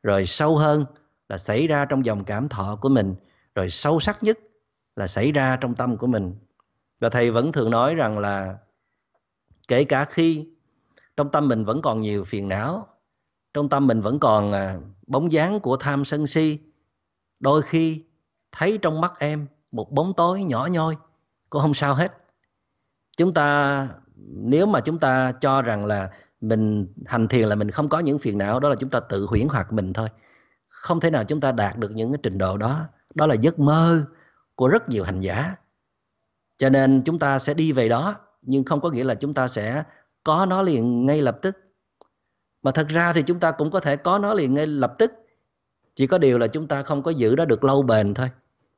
[0.02, 0.84] Rồi sâu hơn
[1.28, 3.14] là xảy ra trong dòng cảm thọ của mình.
[3.54, 4.38] Rồi sâu sắc nhất
[4.96, 6.34] là xảy ra trong tâm của mình.
[7.00, 8.58] Và thầy vẫn thường nói rằng là
[9.68, 10.48] kể cả khi
[11.16, 12.86] trong tâm mình vẫn còn nhiều phiền não,
[13.54, 16.58] trong tâm mình vẫn còn à, bóng dáng của tham sân si,
[17.40, 18.04] đôi khi
[18.52, 20.96] thấy trong mắt em một bóng tối nhỏ nhoi,
[21.50, 22.12] cũng không sao hết.
[23.16, 23.88] Chúng ta,
[24.26, 26.10] nếu mà chúng ta cho rằng là
[26.48, 29.26] mình hành thiền là mình không có những phiền não, đó là chúng ta tự
[29.26, 30.08] huyễn hoặc mình thôi.
[30.68, 32.84] Không thể nào chúng ta đạt được những cái trình độ đó.
[33.14, 34.04] Đó là giấc mơ
[34.54, 35.54] của rất nhiều hành giả.
[36.56, 39.46] Cho nên chúng ta sẽ đi về đó, nhưng không có nghĩa là chúng ta
[39.46, 39.84] sẽ
[40.24, 41.56] có nó liền ngay lập tức.
[42.62, 45.12] Mà thật ra thì chúng ta cũng có thể có nó liền ngay lập tức.
[45.96, 48.30] Chỉ có điều là chúng ta không có giữ nó được lâu bền thôi.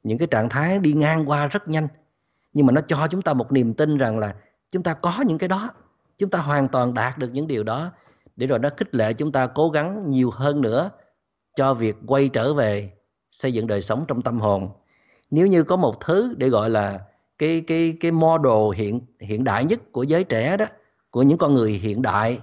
[0.02, 1.88] Những cái trạng thái đi ngang qua rất nhanh.
[2.52, 4.34] Nhưng mà nó cho chúng ta một niềm tin rằng là
[4.70, 5.70] chúng ta có những cái đó
[6.18, 7.92] chúng ta hoàn toàn đạt được những điều đó
[8.36, 10.90] để rồi nó khích lệ chúng ta cố gắng nhiều hơn nữa
[11.56, 12.92] cho việc quay trở về
[13.30, 14.68] xây dựng đời sống trong tâm hồn.
[15.30, 17.00] Nếu như có một thứ để gọi là
[17.38, 20.66] cái cái cái model hiện hiện đại nhất của giới trẻ đó
[21.10, 22.38] của những con người hiện đại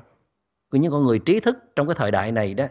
[0.71, 2.65] của những con người trí thức trong cái thời đại này đó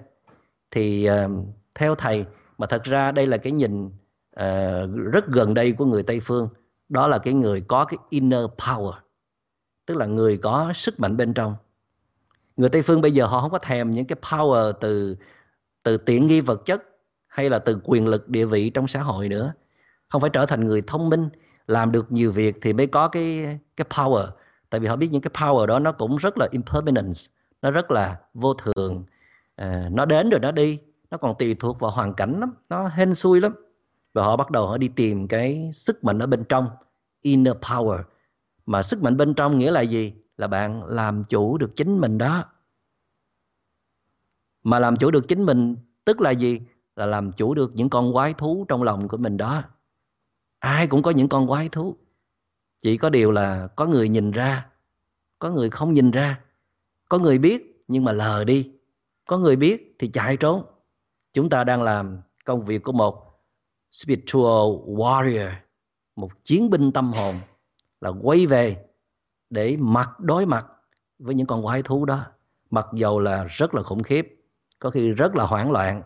[0.71, 1.31] thì uh,
[1.75, 2.27] theo thầy
[2.59, 6.49] mà thật ra đây là cái nhìn uh, rất gần đây của người Tây phương
[6.89, 8.93] đó là cái người có cái inner power
[9.87, 11.57] tức là người có sức mạnh bên trong.
[12.57, 15.17] Người Tây phương bây giờ họ không có thèm những cái power từ
[15.83, 16.83] từ tiện nghi vật chất
[17.27, 19.53] hay là từ quyền lực địa vị trong xã hội nữa.
[20.09, 21.29] Không phải trở thành người thông minh
[21.67, 24.29] làm được nhiều việc thì mới có cái cái power.
[24.71, 27.21] Tại vì họ biết những cái power đó nó cũng rất là impermanence
[27.63, 29.05] nó rất là vô thường.
[29.57, 30.79] À, nó đến rồi nó đi
[31.11, 33.55] nó còn tùy thuộc vào hoàn cảnh lắm nó hên xui lắm.
[34.13, 36.69] Và họ bắt đầu họ đi tìm cái sức mạnh ở bên trong
[37.23, 38.03] inner power
[38.67, 40.13] mà sức mạnh bên trong nghĩa là gì?
[40.37, 42.45] Là bạn làm chủ được chính mình đó.
[44.63, 46.61] Mà làm chủ được chính mình tức là gì?
[46.97, 49.63] Là làm chủ được những con quái thú trong lòng của mình đó.
[50.59, 51.97] Ai cũng có những con quái thú.
[52.79, 54.67] Chỉ có điều là có người nhìn ra,
[55.39, 56.41] có người không nhìn ra.
[57.09, 58.71] Có người biết nhưng mà lờ đi.
[59.29, 60.65] Có người biết thì chạy trốn.
[61.33, 63.43] Chúng ta đang làm công việc của một
[63.93, 65.53] spiritual warrior,
[66.17, 67.35] một chiến binh tâm hồn
[68.01, 68.85] là quay về
[69.51, 70.67] để mặt đối mặt
[71.19, 72.25] với những con quái thú đó.
[72.71, 74.41] Mặc dầu là rất là khủng khiếp,
[74.79, 76.03] có khi rất là hoảng loạn,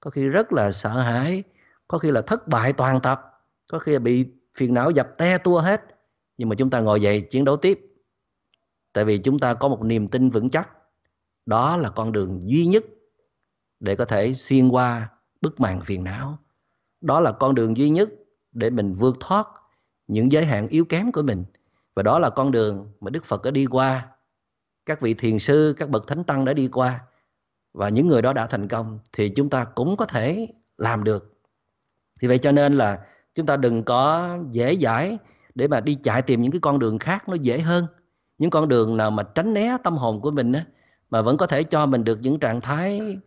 [0.00, 1.42] có khi rất là sợ hãi,
[1.88, 3.22] có khi là thất bại toàn tập,
[3.72, 5.82] có khi là bị phiền não dập te tua hết.
[6.38, 7.80] Nhưng mà chúng ta ngồi dậy chiến đấu tiếp.
[8.92, 10.70] Tại vì chúng ta có một niềm tin vững chắc,
[11.46, 12.84] đó là con đường duy nhất
[13.80, 15.08] để có thể xuyên qua
[15.40, 16.38] bức màn phiền não.
[17.00, 18.10] Đó là con đường duy nhất
[18.52, 19.46] để mình vượt thoát
[20.06, 21.44] những giới hạn yếu kém của mình.
[21.94, 24.08] Và đó là con đường mà đức phật đã đi qua.
[24.86, 27.00] Các vị thiền sư các bậc thánh tăng đã đi qua.
[27.72, 31.40] Và những người đó đã thành công thì chúng ta cũng có thể làm được.
[32.20, 32.98] Thì vậy cho nên là
[33.34, 35.18] chúng ta đừng có dễ dãi
[35.54, 37.86] để mà đi chạy tìm những cái con đường khác nó dễ hơn.
[38.38, 40.64] Những con đường nào mà tránh né tâm hồn của mình á,
[41.10, 43.18] mà vẫn có thể cho mình được những trạng thái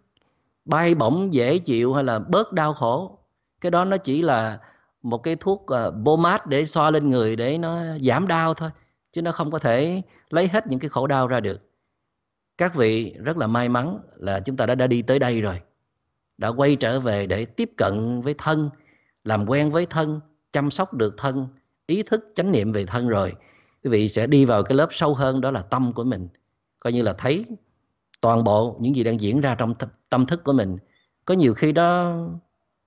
[0.66, 3.20] bay bổng dễ chịu hay là bớt đau khổ.
[3.62, 4.60] Cái đó nó chỉ là
[5.06, 8.70] một cái thuốc uh, bô mát để xoa lên người để nó giảm đau thôi
[9.12, 11.62] chứ nó không có thể lấy hết những cái khổ đau ra được.
[12.58, 15.62] Các vị rất là may mắn là chúng ta đã đã đi tới đây rồi
[16.38, 18.70] đã quay trở về để tiếp cận với thân
[19.24, 20.20] làm quen với thân
[20.54, 21.48] chăm sóc được thân
[21.88, 23.34] ý thức chánh niệm về thân rồi.
[23.84, 26.28] Quý vị sẽ đi vào cái lớp sâu hơn đó là tâm của mình.
[26.80, 27.46] Coi như là thấy
[28.22, 29.74] toàn bộ những gì đang diễn ra trong
[30.10, 30.78] tâm thức của mình.
[31.26, 32.18] Có nhiều khi đó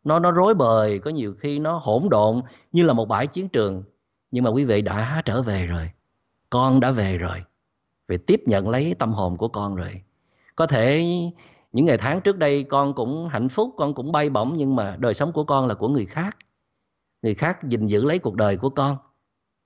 [0.05, 2.41] nó nó rối bời, có nhiều khi nó hỗn độn
[2.73, 3.83] như là một bãi chiến trường.
[4.31, 5.91] Nhưng mà quý vị đã trở về rồi,
[6.51, 7.45] con đã về rồi.
[8.09, 10.03] Về tiếp nhận lấy tâm hồn của con rồi.
[10.57, 11.05] Có thể
[11.73, 14.97] những ngày tháng trước đây con cũng hạnh phúc, con cũng bay bổng, nhưng mà
[14.99, 16.37] đời sống của con là của người khác.
[17.23, 18.97] Người khác gìn giữ lấy cuộc đời của con.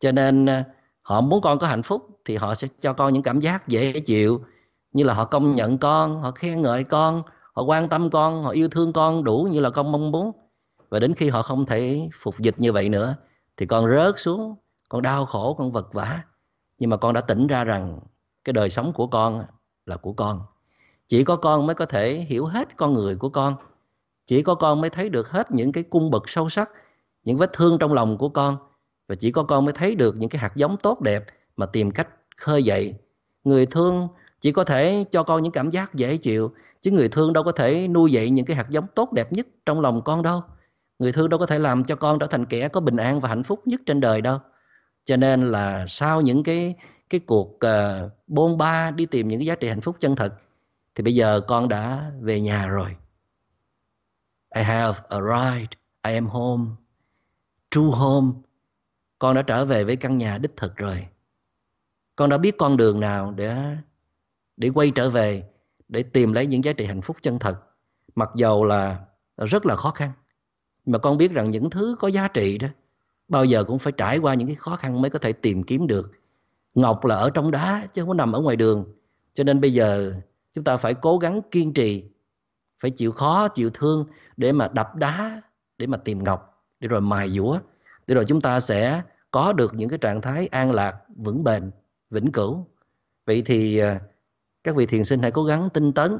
[0.00, 0.64] Cho nên à,
[1.02, 4.00] họ muốn con có hạnh phúc thì họ sẽ cho con những cảm giác dễ
[4.00, 4.44] chịu.
[4.92, 8.50] Như là họ công nhận con, họ khen ngợi con họ quan tâm con, họ
[8.50, 10.32] yêu thương con đủ như là con mong muốn.
[10.88, 13.16] Và đến khi họ không thể phục dịch như vậy nữa,
[13.56, 14.54] thì con rớt xuống,
[14.88, 16.22] con đau khổ, con vật vã.
[16.78, 17.98] Nhưng mà con đã tỉnh ra rằng
[18.44, 19.44] cái đời sống của con
[19.86, 20.40] là của con.
[21.08, 23.54] Chỉ có con mới có thể hiểu hết con người của con.
[24.26, 26.70] Chỉ có con mới thấy được hết những cái cung bậc sâu sắc,
[27.24, 28.56] những vết thương trong lòng của con.
[29.08, 31.24] Và chỉ có con mới thấy được những cái hạt giống tốt đẹp
[31.56, 32.94] mà tìm cách khơi dậy.
[33.44, 34.08] Người thương
[34.40, 37.52] chỉ có thể cho con những cảm giác dễ chịu chứ người thương đâu có
[37.52, 40.42] thể nuôi dạy những cái hạt giống tốt đẹp nhất trong lòng con đâu.
[40.98, 43.28] Người thương đâu có thể làm cho con trở thành kẻ có bình an và
[43.28, 44.38] hạnh phúc nhất trên đời đâu.
[45.04, 46.74] Cho nên là sau những cái
[47.10, 50.34] cái cuộc uh, bôn ba đi tìm những cái giá trị hạnh phúc chân thật
[50.94, 52.96] thì bây giờ con đã về nhà rồi.
[54.54, 55.70] I have arrived.
[56.02, 56.64] I am home.
[57.70, 58.32] True home.
[59.18, 61.06] Con đã trở về với căn nhà đích thực rồi.
[62.16, 63.76] Con đã biết con đường nào để
[64.56, 65.51] để quay trở về
[65.92, 67.57] để tìm lấy những giá trị hạnh phúc chân thật,
[68.14, 68.98] mặc dầu là
[69.37, 70.11] rất là khó khăn.
[70.87, 72.68] Mà con biết rằng những thứ có giá trị đó,
[73.28, 75.87] bao giờ cũng phải trải qua những cái khó khăn mới có thể tìm kiếm
[75.87, 76.12] được.
[76.74, 78.85] Ngọc là ở trong đá chứ không có nằm ở ngoài đường.
[79.35, 80.14] Cho nên bây giờ
[80.52, 82.05] chúng ta phải cố gắng kiên trì,
[82.81, 85.42] phải chịu khó, chịu thương để mà đập đá,
[85.78, 87.59] để mà tìm ngọc, để rồi mài dũa,
[88.07, 91.70] để rồi chúng ta sẽ có được những cái trạng thái an lạc, vững bền,
[92.11, 92.66] vĩnh cửu.
[93.26, 94.00] Vậy thì à,
[94.64, 96.18] các vị thiền sinh hãy cố gắng tinh tấn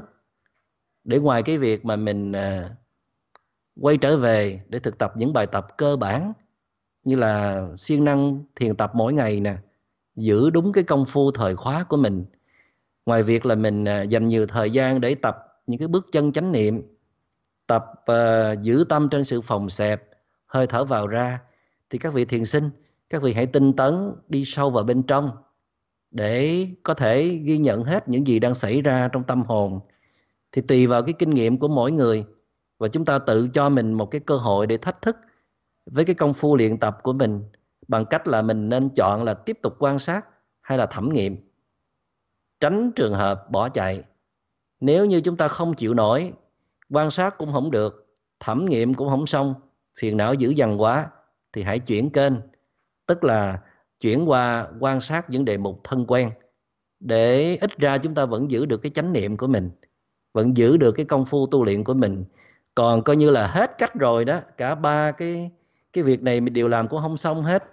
[1.03, 2.75] để ngoài cái việc mà mình à,
[3.81, 6.33] quay trở về để thực tập những bài tập cơ bản
[7.03, 9.55] như là siêng năng thiền tập mỗi ngày nè
[10.15, 12.25] giữ đúng cái công phu thời khóa của mình.
[13.05, 16.31] Ngoài việc là mình à, dành nhiều thời gian để tập những cái bước chân
[16.31, 16.81] chánh niệm
[17.67, 20.03] tập uh, giữ tâm trên sự phòng xẹp
[20.45, 21.39] hơi thở vào ra
[21.89, 22.69] thì các vị thiền sinh
[23.09, 25.31] các vị hãy tinh tấn đi sâu vào bên trong
[26.13, 29.79] để có thể ghi nhận hết những gì đang xảy ra trong tâm hồn.
[30.51, 32.25] Thì tùy vào cái kinh nghiệm của mỗi người,
[32.77, 35.17] và chúng ta tự cho mình một cái cơ hội để thách thức
[35.85, 37.43] với cái công phu luyện tập của mình
[37.87, 40.25] bằng cách là mình nên chọn là tiếp tục quan sát
[40.61, 41.37] hay là thẩm nghiệm.
[42.59, 44.03] Tránh trường hợp bỏ chạy.
[44.79, 46.33] Nếu như chúng ta không chịu nổi,
[46.89, 49.53] quan sát cũng không được, thẩm nghiệm cũng không xong,
[49.99, 51.09] phiền não dữ dằn quá,
[51.53, 52.33] thì hãy chuyển kênh.
[53.05, 53.59] Tức là
[54.03, 56.31] chuyển qua quan sát những đề mục thân quen
[56.99, 59.71] để ít ra chúng ta vẫn giữ được cái chánh niệm của mình
[60.33, 62.25] vẫn giữ được cái công phu tu luyện của mình.
[62.75, 65.51] Còn coi như là hết cách rồi đó cả ba cái
[65.93, 67.63] cái việc này mình đều làm cũng không xong hết.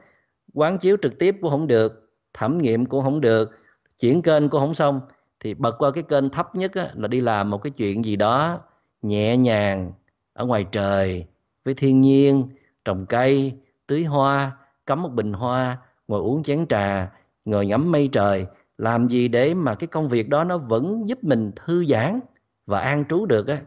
[0.55, 3.51] Quán chiếu trực tiếp cũng không được thẩm nghiệm cũng không được
[3.99, 5.01] chuyển kênh cũng không xong
[5.41, 8.17] thì bật qua cái kênh thấp nhất á, là đi làm một cái chuyện gì
[8.17, 8.61] đó
[9.03, 9.93] nhẹ nhàng
[10.33, 11.27] ở ngoài trời
[11.65, 12.49] với thiên nhiên
[12.85, 13.53] trồng cây
[13.87, 15.79] tưới hoa cắm một bình hoa
[16.11, 17.13] ngồi uống chén trà
[17.45, 18.47] ngồi ngắm mây trời
[18.79, 22.21] làm gì để mà cái công việc đó nó vẫn giúp mình thư giãn
[22.67, 23.59] và an trú được á.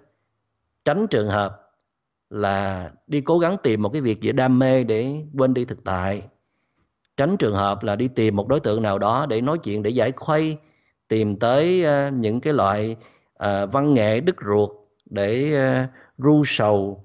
[0.86, 1.62] Tránh trường hợp
[2.29, 5.84] là đi cố gắng tìm một cái việc gì đam mê để quên đi thực
[5.84, 6.21] tại.
[7.17, 9.89] Tránh trường hợp là đi tìm một đối tượng nào đó để nói chuyện để
[9.89, 10.58] giải khuây
[11.08, 12.95] tìm tới uh, những cái loại
[13.43, 14.69] uh, văn nghệ đứt ruột
[15.06, 15.53] để
[15.84, 17.03] uh, ru sầu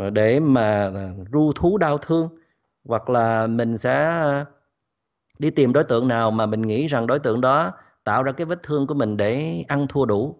[0.00, 0.92] uh, để mà
[1.32, 2.28] ru thú đau thương.
[2.84, 4.22] Hoặc là mình sẽ
[5.42, 7.72] đi tìm đối tượng nào mà mình nghĩ rằng đối tượng đó
[8.04, 10.36] tạo ra cái vết thương của mình để ăn thua đủ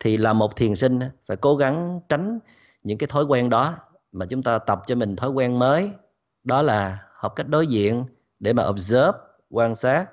[0.00, 2.38] thì là một thiền sinh phải cố gắng tránh
[2.82, 3.74] những cái thói quen đó
[4.12, 5.90] mà chúng ta tập cho mình thói quen mới.
[6.44, 8.04] Đó là học cách đối diện
[8.40, 9.18] để mà observe
[9.50, 10.10] quan sát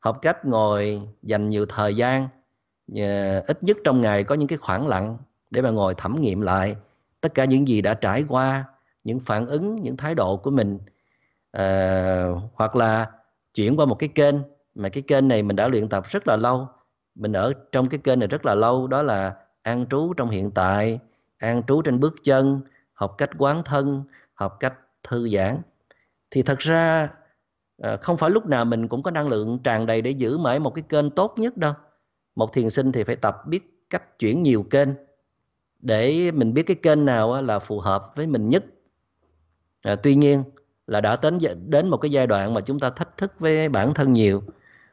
[0.00, 2.28] học cách ngồi dành nhiều thời gian
[3.46, 5.18] ít nhất trong ngày có những cái khoảng lặng
[5.50, 6.76] để mà ngồi thẩm nghiệm lại
[7.20, 8.64] tất cả những gì đã trải qua
[9.04, 10.78] những phản ứng những thái độ của mình.
[11.52, 13.10] À, hoặc là
[13.54, 14.34] chuyển qua một cái kênh.
[14.74, 16.68] Mà cái kênh này mình đã luyện tập rất là lâu.
[17.14, 20.50] Mình ở trong cái kênh này rất là lâu đó là an trú trong hiện
[20.50, 20.98] tại
[21.38, 22.60] an trú trên bước chân
[22.92, 25.58] học cách quán thân học cách thư giãn.
[26.30, 27.08] Thì thật ra
[27.82, 30.58] ờ, không phải lúc nào mình cũng có năng lượng tràn đầy để giữ mãi
[30.58, 31.72] một cái kênh tốt nhất đâu.
[32.34, 34.88] Một thiền sinh thì phải tập biết cách chuyển nhiều kênh.
[35.80, 38.64] Để mình biết cái kênh nào là phù hợp với mình nhất.
[39.82, 40.44] À, tuy nhiên
[40.86, 43.94] là đã đến đến một cái giai đoạn mà chúng ta thách thức với bản
[43.94, 44.42] thân nhiều.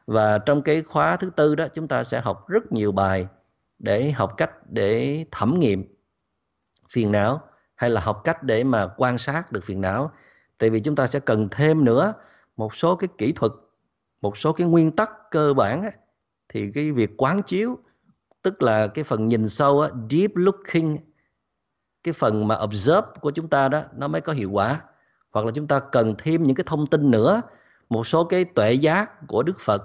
[0.06, 3.26] Và trong cái khóa thứ tư đó chúng ta sẽ học rất nhiều bài
[3.78, 5.84] để học cách để thẩm nghiệm
[6.90, 7.40] phiền não
[7.74, 10.12] hay là học cách để mà quan sát được phiền não.
[10.58, 12.14] Tại vì chúng ta sẽ cần thêm nữa
[12.56, 13.52] một số cái kỹ thuật
[14.20, 15.92] một số cái nguyên tắc cơ bản ấy,
[16.48, 17.78] thì cái việc quán chiếu
[18.42, 20.96] tức là cái phần nhìn sâu á, deep looking
[22.04, 24.80] cái phần mà observe của chúng ta đó nó mới có hiệu quả
[25.32, 27.42] hoặc là chúng ta cần thêm những cái thông tin nữa,
[27.88, 29.82] một số cái tuệ giác của Đức Phật,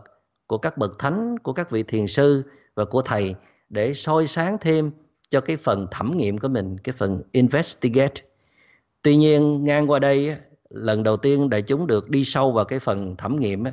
[0.48, 2.43] của các bậc thánh, của các vị thiền sư
[2.76, 3.36] và của thầy
[3.70, 4.91] để soi sáng thêm
[5.30, 8.22] cho cái phần thẩm nghiệm của mình, cái phần investigate.
[9.02, 10.38] Tuy nhiên, ngang qua đây
[10.70, 13.64] lần đầu tiên đại chúng được đi sâu vào cái phần thẩm nghiệm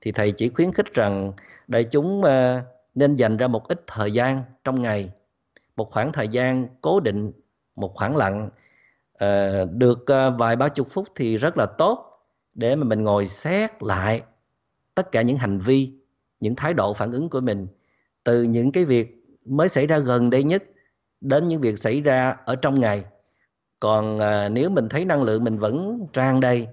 [0.00, 1.32] thì thầy chỉ khuyến khích rằng
[1.68, 2.64] đại chúng à,
[2.94, 5.10] nên dành ra một ít thời gian trong ngày,
[5.76, 7.32] một khoảng thời gian cố định,
[7.76, 8.50] một khoảng lặng
[9.14, 12.10] uh, được uh, vài ba chục phút thì rất là tốt
[12.54, 14.22] để mà mình ngồi xét lại
[14.94, 15.92] tất cả những hành vi
[16.40, 17.66] những thái độ phản ứng của mình
[18.24, 20.64] từ những cái việc mới xảy ra gần đây nhất
[21.20, 23.04] đến những việc xảy ra ở trong ngày.
[23.80, 26.68] Còn à, nếu mình thấy năng lượng mình vẫn tràn đầy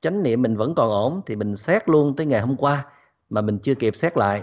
[0.00, 2.86] chánh niệm mình vẫn còn ổn thì mình xét luôn tới ngày hôm qua
[3.30, 4.42] mà mình chưa kịp xét lại.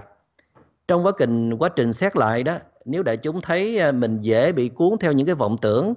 [0.87, 4.69] Trong quá trình quá trình xét lại đó nếu đại chúng thấy mình dễ bị
[4.69, 5.93] cuốn theo những cái vọng tưởng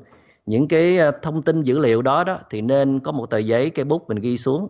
[0.46, 3.70] những cái ờ, thông tin dữ liệu đó đó thì nên có một tờ giấy
[3.70, 4.68] cây bút mình ghi xuống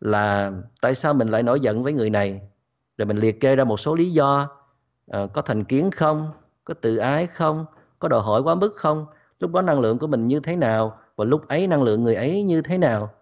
[0.00, 2.40] là tại sao mình lại nổi giận với người này?
[2.98, 4.48] Rồi mình liệt kê ra một số lý do
[5.10, 6.30] à, có thành kiến không?
[6.64, 7.66] Có tự ái không?
[7.98, 9.06] Có đòi hỏi quá mức không?
[9.40, 10.98] Lúc đó năng lượng của mình như thế nào?
[11.16, 13.12] Và lúc ấy năng lượng người ấy như thế nào?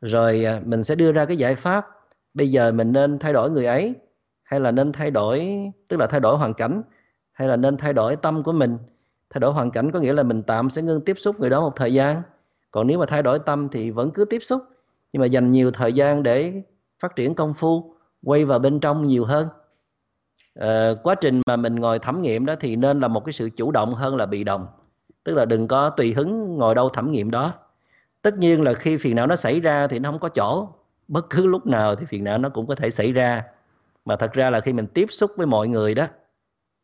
[0.00, 1.86] Rồi à, mình sẽ đưa ra cái giải pháp.
[2.34, 3.94] Bây giờ mình nên thay đổi người ấy
[4.42, 6.82] hay là nên thay đổi tức là thay đổi hoàn cảnh
[7.32, 8.78] hay là nên thay đổi tâm của mình?
[9.32, 11.60] Thay đổi hoàn cảnh có nghĩa là mình tạm sẽ ngưng tiếp xúc người đó
[11.60, 12.22] một thời gian.
[12.70, 14.62] Còn nếu mà thay đổi tâm thì vẫn cứ tiếp xúc.
[15.12, 16.62] Nhưng mà dành nhiều thời gian để
[17.00, 19.48] phát triển công phu quay vào bên trong nhiều hơn.
[20.54, 23.50] À, quá trình mà mình ngồi thẩm nghiệm đó thì nên là một cái sự
[23.56, 24.66] chủ động hơn là bị động.
[25.24, 27.52] Tức là đừng có tùy hứng ngồi đâu thẩm nghiệm đó.
[28.22, 30.68] Tất nhiên là khi phiền não nó xảy ra thì nó không có chỗ.
[31.08, 33.44] Bất cứ lúc nào thì phiền não nó cũng có thể xảy ra.
[34.04, 36.06] Mà thật ra là khi mình tiếp xúc với mọi người đó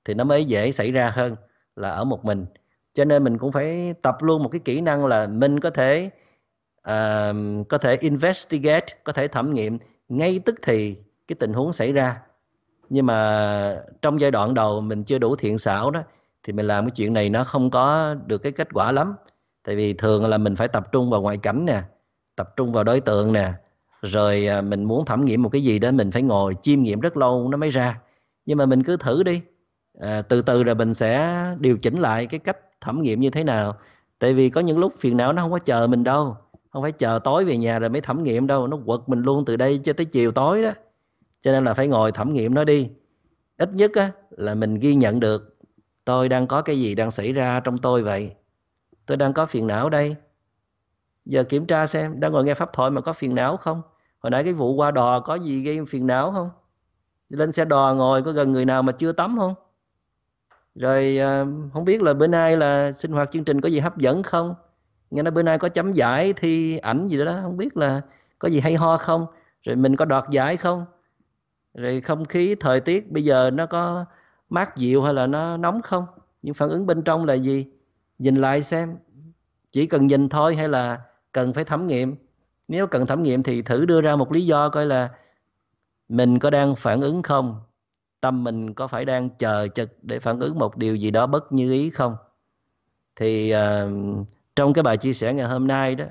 [0.05, 1.36] thì nó mới dễ xảy ra hơn
[1.79, 2.47] là ở một mình.
[2.95, 6.11] Cho nên mình cũng phải tập luôn một cái kỹ năng là mình có thể
[6.81, 9.79] uh, có thể investigate có thể thẩm nghiệm.
[10.09, 10.97] Ngay tức thì
[11.29, 12.20] cái tình huống xảy ra.
[12.91, 16.03] Nhưng mà trong giai đoạn đầu mình chưa đủ thiện xảo đó
[16.43, 19.14] thì mình làm cái chuyện này nó không có được cái kết quả lắm.
[19.64, 21.83] Tại vì thường là mình phải tập trung vào ngoại cảnh nè
[22.37, 23.53] tập trung vào đối tượng nè
[24.03, 27.01] rồi à, mình muốn thẩm nghiệm một cái gì đó mình phải ngồi chiêm nghiệm
[27.01, 28.01] rất lâu nó mới ra.
[28.47, 29.41] Nhưng mà mình cứ thử đi
[30.01, 33.44] à, từ từ rồi mình sẽ điều chỉnh lại cái cách thẩm nghiệm như thế
[33.44, 33.76] nào.
[34.18, 36.36] Tại vì có những lúc phiền não nó không có chờ mình đâu
[36.70, 39.44] không phải chờ tối về nhà rồi mới thẩm nghiệm đâu nó quật mình luôn
[39.44, 40.70] từ đây cho tới chiều tối đó.
[41.40, 42.90] Cho nên là phải ngồi thẩm nghiệm nó đi.
[43.57, 45.57] Ít nhất á, là mình ghi nhận được
[46.05, 48.34] tôi đang có cái gì đang xảy ra trong tôi vậy?
[49.07, 50.16] Tôi đang có phiền não đây.
[51.24, 53.82] Giờ kiểm tra xem đang ngồi nghe pháp thoại mà có phiền não không?
[54.18, 56.51] Hồi nãy cái vụ qua đò có gì gây phiền não không?
[57.28, 59.55] Lên xe đò ngồi có gần người nào mà chưa tắm không?
[60.79, 63.99] Rồi ờ, không biết là bữa nay là sinh hoạt chương trình có gì hấp
[63.99, 64.55] dẫn không?
[65.11, 68.01] Nghe nói bữa nay có chấm giải thi ảnh gì đó, không biết là
[68.39, 69.26] có gì hay ho không?
[69.62, 70.85] Rồi mình có đoạt giải không?
[71.74, 74.05] Rồi không khí thời tiết bây giờ nó có
[74.51, 76.07] mát dịu hay là nó nóng không?
[76.43, 77.66] Những phản ứng bên trong là gì?
[78.18, 78.97] Nhìn lại xem.
[79.72, 81.01] Chỉ cần nhìn thôi hay là
[81.33, 82.16] cần phải thẩm nghiệm?
[82.68, 85.11] Nếu cần thẩm nghiệm thì thử đưa ra một lý do coi là
[86.09, 87.61] mình có đang phản ứng không?
[88.20, 91.52] Tâm mình có phải đang chờ chực để phản ứng một điều gì đó bất
[91.52, 92.16] như ý không?
[93.16, 93.58] Thì uh,
[94.56, 96.04] trong cái bài chia sẻ ngày hôm nay đó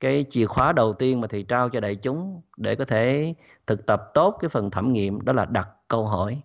[0.00, 3.34] cái chìa khóa đầu tiên mà thầy trao cho đại chúng để có thể
[3.66, 6.42] thực tập tốt cái phần thẩm nghiệm đó là đặt câu hỏi.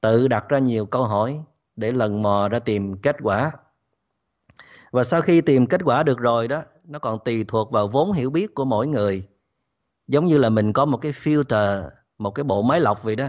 [0.00, 1.40] Tự đặt ra nhiều câu hỏi
[1.76, 3.52] để lần mò ra tìm kết quả.
[4.90, 8.12] Và sau khi tìm kết quả được rồi đó nó còn tùy thuộc vào vốn
[8.12, 9.28] hiểu biết của mỗi người.
[10.06, 13.28] Giống như là mình có một cái filter một cái bộ máy lọc vậy đó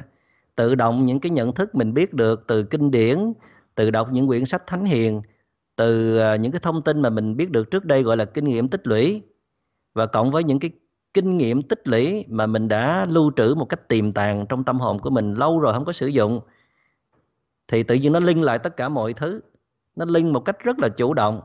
[0.59, 3.33] tự động những cái nhận thức mình biết được từ kinh điển
[3.75, 5.21] từ đọc những quyển sách thánh hiền
[5.75, 8.45] từ à, những cái thông tin mà mình biết được trước đây gọi là kinh
[8.45, 9.21] nghiệm tích lũy.
[9.93, 10.71] Và cộng với những cái
[11.13, 14.79] kinh nghiệm tích lũy mà mình đã lưu trữ một cách tiềm tàng trong tâm
[14.79, 16.41] hồn của mình lâu rồi không có sử dụng
[17.67, 19.41] thì tự nhiên nó linh lại tất cả mọi thứ.
[19.95, 21.41] Nó linh một cách rất là chủ động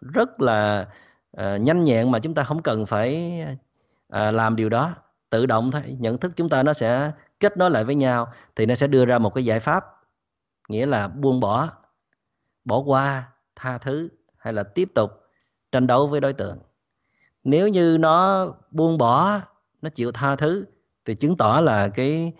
[0.00, 0.88] rất là
[1.36, 3.38] uh, nhanh nhẹn mà chúng ta không cần phải
[4.06, 4.94] uh, làm điều đó.
[5.30, 8.66] Tự động thôi nhận thức chúng ta nó sẽ kết nối lại với nhau thì
[8.66, 9.84] nó sẽ đưa ra một cái giải pháp
[10.68, 11.68] nghĩa là buông bỏ
[12.64, 15.10] bỏ qua tha thứ hay là tiếp tục
[15.72, 16.58] tranh đấu với đối tượng.
[17.44, 19.40] Nếu như nó buông bỏ
[19.82, 20.64] nó chịu tha thứ
[21.04, 22.32] thì chứng tỏ là cái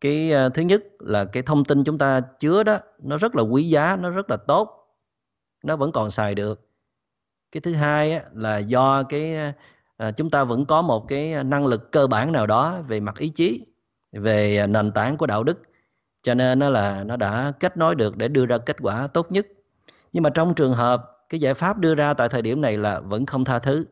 [0.00, 3.42] cái uh, thứ nhất là cái thông tin chúng ta chứa đó nó rất là
[3.42, 4.80] quý giá nó rất là tốt
[5.62, 6.68] nó vẫn còn xài được.
[7.52, 9.36] Cái thứ hai á, là do cái
[10.08, 13.00] uh, chúng ta vẫn có một cái ờ, năng lực cơ bản nào đó về
[13.00, 13.66] mặt ý chí
[14.12, 15.62] về nền tảng của đạo đức.
[16.22, 19.32] Cho nên nó là nó đã kết nối được để đưa ra kết quả tốt
[19.32, 19.46] nhất.
[20.12, 23.00] Nhưng mà trong trường hợp cái giải pháp đưa ra tại thời điểm này là
[23.00, 23.86] vẫn không tha thứ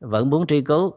[0.00, 0.94] vẫn muốn truy cứu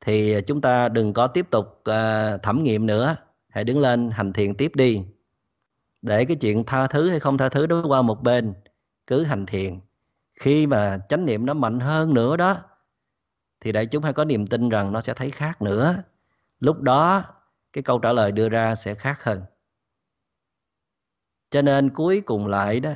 [0.00, 3.16] thì chúng ta đừng có tiếp tục uh, thẩm nghiệm nữa.
[3.48, 5.02] Hãy đứng lên hành thiền tiếp đi.
[6.02, 8.54] Để cái chuyện tha thứ hay không tha thứ đó qua một bên
[9.06, 9.80] cứ hành thiền
[10.34, 12.56] khi mà chánh niệm nó mạnh hơn nữa đó
[13.60, 16.02] thì đại chúng hãy có niềm tin rằng nó sẽ thấy khác nữa.
[16.60, 17.24] Lúc đó
[17.72, 19.42] cái câu trả lời đưa ra sẽ khác hơn.
[21.50, 22.92] Cho nên cuối cùng lại đó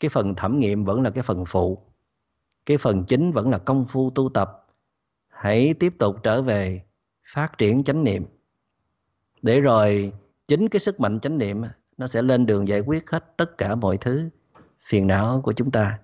[0.00, 1.90] cái phần thẩm nghiệm vẫn là cái phần phụ
[2.66, 4.66] cái phần chính vẫn là công phu tu tập.
[5.28, 6.82] Hãy tiếp tục trở về
[7.34, 8.26] phát triển chánh niệm.
[9.42, 10.12] Để rồi
[10.48, 11.62] chính cái sức mạnh chánh niệm
[11.96, 14.30] nó sẽ lên đường giải quyết hết tất cả mọi thứ
[14.80, 15.98] phiền não của chúng ta.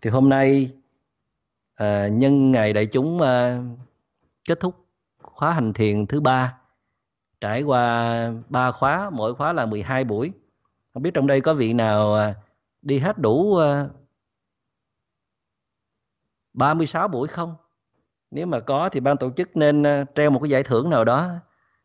[0.00, 0.72] Thì hôm nay
[1.74, 3.62] à, nhân ngày đại chúng à,
[4.48, 4.74] kết thúc
[5.22, 6.58] khóa hành thiền thứ ba
[7.44, 10.32] trải qua ba khóa, mỗi khóa là 12 buổi.
[10.94, 12.34] Không biết trong đây có vị nào à,
[12.82, 13.88] đi hết đủ à,
[16.52, 17.54] 36 buổi không?
[18.30, 21.04] Nếu mà có thì ban tổ chức nên à, treo một cái giải thưởng nào
[21.04, 21.30] đó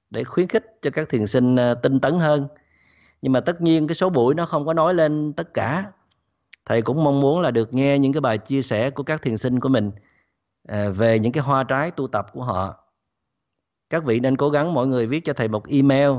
[0.10, 2.47] để khuyến khích cho các thiền sinh tinh tấn hơn.
[3.22, 5.91] Nhưng mà tất nhiên cái số buổi nó không có nói lên tất cả.
[6.66, 9.38] Thầy cũng mong muốn là được nghe những cái bài chia sẻ của các thiền
[9.38, 9.91] sinh của mình
[10.93, 12.89] về những cái hoa trái tu tập của họ
[13.90, 16.12] các vị nên cố gắng mỗi người viết cho thầy một email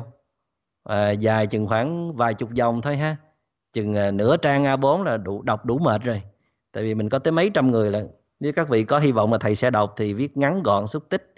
[0.84, 3.16] à, dài chừng khoảng vài chục dòng thôi ha.
[3.72, 6.22] Chừng à, nửa trang A4 là đủ đọc đủ mệt rồi.
[6.72, 8.02] Tại vì mình có tới mấy trăm người là
[8.40, 11.02] nếu các vị có hy vọng mà thầy sẽ đọc thì viết ngắn gọn xúc
[11.08, 11.34] tích.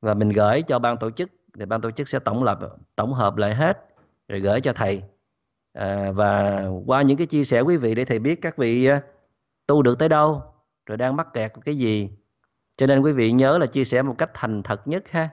[0.00, 2.58] Và mình gửi cho ban tổ chức thì ban tổ chức sẽ tổng lập
[2.96, 3.86] tổng hợp lại hết
[4.28, 5.02] rồi gửi cho thầy.
[5.72, 9.02] À, và qua những cái chia sẻ quý vị để thầy biết các vị à,
[9.66, 10.42] tu được tới đâu
[10.86, 12.10] rồi đang mắc kẹt cái gì.
[12.76, 15.30] Cho nên quý vị nhớ là chia sẻ một cách thành thật nhất ha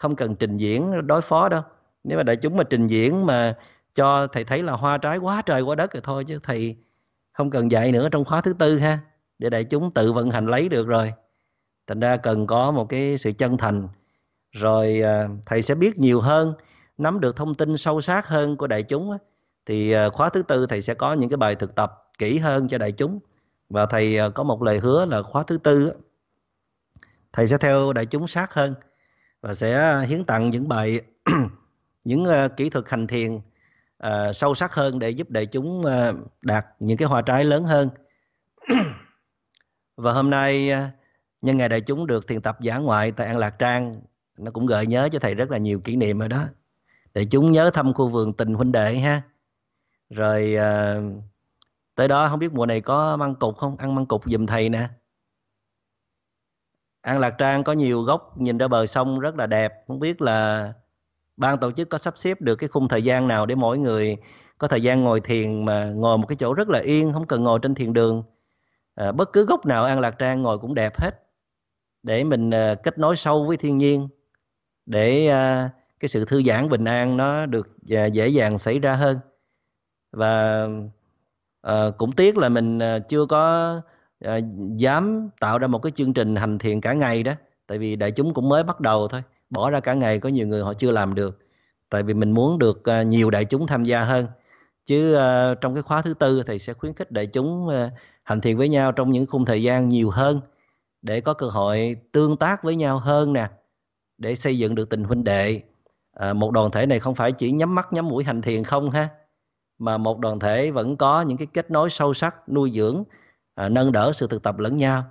[0.00, 1.62] không cần trình diễn đối phó đâu.
[2.04, 3.56] Nếu mà đại chúng mà trình diễn mà
[3.94, 6.76] cho thầy thấy là hoa trái quá trời quá đất rồi thôi chứ thầy
[7.32, 8.98] không cần dạy nữa trong khóa thứ tư ha,
[9.38, 11.12] để đại chúng tự vận hành lấy được rồi.
[11.86, 13.88] Thành ra cần có một cái sự chân thành.
[14.52, 16.54] Rồi à, thầy sẽ biết nhiều hơn,
[16.98, 19.18] nắm được thông tin sâu sát hơn của đại chúng
[19.66, 22.68] thì à, khóa thứ tư thầy sẽ có những cái bài thực tập kỹ hơn
[22.68, 23.18] cho đại chúng.
[23.68, 25.92] Và thầy à, có một lời hứa là khóa thứ tư
[27.32, 28.74] thầy sẽ theo đại chúng sát hơn
[29.40, 31.00] và sẽ à, hiến tặng những bài
[32.04, 33.40] những à, kỹ thuật hành thiền
[34.06, 37.64] uh, sâu sắc hơn để giúp đại chúng uh, đạt những cái hoa trái lớn
[37.64, 37.90] hơn.
[39.96, 40.90] Và hôm nay uh,
[41.42, 44.00] nhân ngày đại chúng được thiền tập giả ngoại tại An Lạc Trang
[44.38, 46.44] nó cũng gợi nhớ cho thầy rất là nhiều kỷ niệm rồi đó.
[47.14, 49.22] Để chúng nhớ thăm khu vườn tình huynh đệ ha.
[50.10, 51.22] Rồi uh,
[51.94, 53.76] tới đó không biết mùa này có măng cục không?
[53.76, 54.88] Ăn măng cục giùm thầy nè.
[57.02, 59.72] An Lạc Trang có nhiều gốc nhìn ra bờ sông rất là đẹp.
[59.86, 60.72] Không biết là
[61.36, 64.16] ban tổ chức có sắp xếp được cái khung thời gian nào để mỗi người
[64.58, 67.42] có thời gian ngồi thiền mà ngồi một cái chỗ rất là yên không cần
[67.44, 68.22] ngồi trên thiền đường.
[68.94, 71.22] À, bất cứ góc nào An Lạc Trang ngồi cũng đẹp hết.
[72.02, 74.08] Để mình à, kết nối sâu với thiên nhiên
[74.86, 75.70] để à,
[76.00, 79.18] cái sự thư giãn bình an nó được à, dễ dàng xảy ra hơn.
[80.12, 80.66] Và
[81.62, 83.74] à, cũng tiếc là mình à, chưa có
[84.24, 84.38] à,
[84.76, 87.32] dám tạo ra một cái chương trình hành thiện cả ngày đó
[87.66, 90.46] tại vì đại chúng cũng mới bắt đầu thôi bỏ ra cả ngày có nhiều
[90.46, 91.38] người họ chưa làm được.
[91.88, 94.26] Tại vì mình muốn được à, nhiều đại chúng tham gia hơn.
[94.86, 97.90] Chứ à, trong cái khóa thứ tư thì sẽ khuyến khích đại chúng à,
[98.22, 100.40] hành thiện với nhau trong những khung thời gian nhiều hơn
[101.02, 103.48] để có cơ hội tương tác với nhau hơn nè
[104.18, 105.62] để xây dựng được tình huynh đệ.
[106.12, 108.90] À, một đoàn thể này không phải chỉ nhắm mắt nhắm mũi hành thiền không
[108.90, 109.08] ha
[109.78, 113.04] mà một đoàn thể vẫn có những cái kết nối sâu sắc nuôi dưỡng
[113.54, 115.04] à, nâng đỡ sự thực tập lẫn nhau.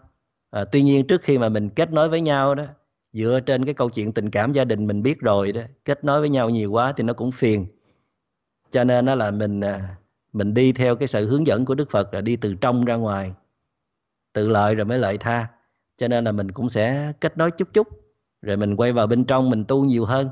[0.50, 2.66] À, tuy nhiên trước khi mà mình kết nối với nhau đó
[3.14, 6.20] dựa trên cái câu chuyện tình cảm gia đình mình biết rồi đó kết nối
[6.20, 7.66] với nhau nhiều quá thì nó cũng phiền.
[8.72, 9.96] Cho nên nó là mình à,
[10.34, 12.96] mình đi theo cái sự hướng dẫn của Đức Phật là đi từ trong ra
[12.96, 13.34] ngoài
[14.34, 15.48] tự lợi rồi mới lợi tha.
[15.98, 17.88] Cho nên là mình cũng sẽ kết nối chút chút
[18.42, 20.30] rồi mình quay vào bên trong mình tu nhiều hơn.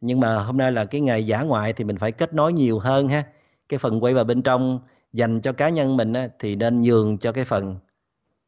[0.00, 2.78] Nhưng mà hôm nay là cái ngày giả ngoại thì mình phải kết nối nhiều
[2.78, 3.26] hơn ha.
[3.68, 4.80] Cái phần quay vào bên trong
[5.14, 7.76] dành cho cá nhân mình á, thì nên nhường cho cái phần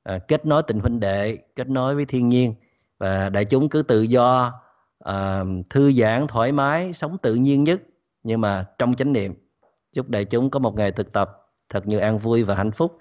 [0.03, 2.55] à, kết nối tình huynh đệ kết nối với thiên nhiên.
[2.99, 4.53] Và đại chúng cứ tự do
[4.99, 7.83] à, thư giãn thoải mái sống tự nhiên nhất.
[8.23, 9.35] Nhưng mà trong chánh niệm
[9.93, 12.99] chúc đại chúng có một ngày thực tập thật nhiều an vui và hạnh phúc.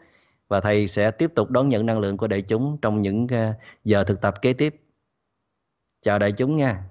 [0.48, 3.54] Và thầy sẽ tiếp tục đón nhận năng lượng của đại chúng trong những à,
[3.84, 4.82] giờ thực tập kế tiếp.
[6.02, 6.84] Chào đại chúng nha.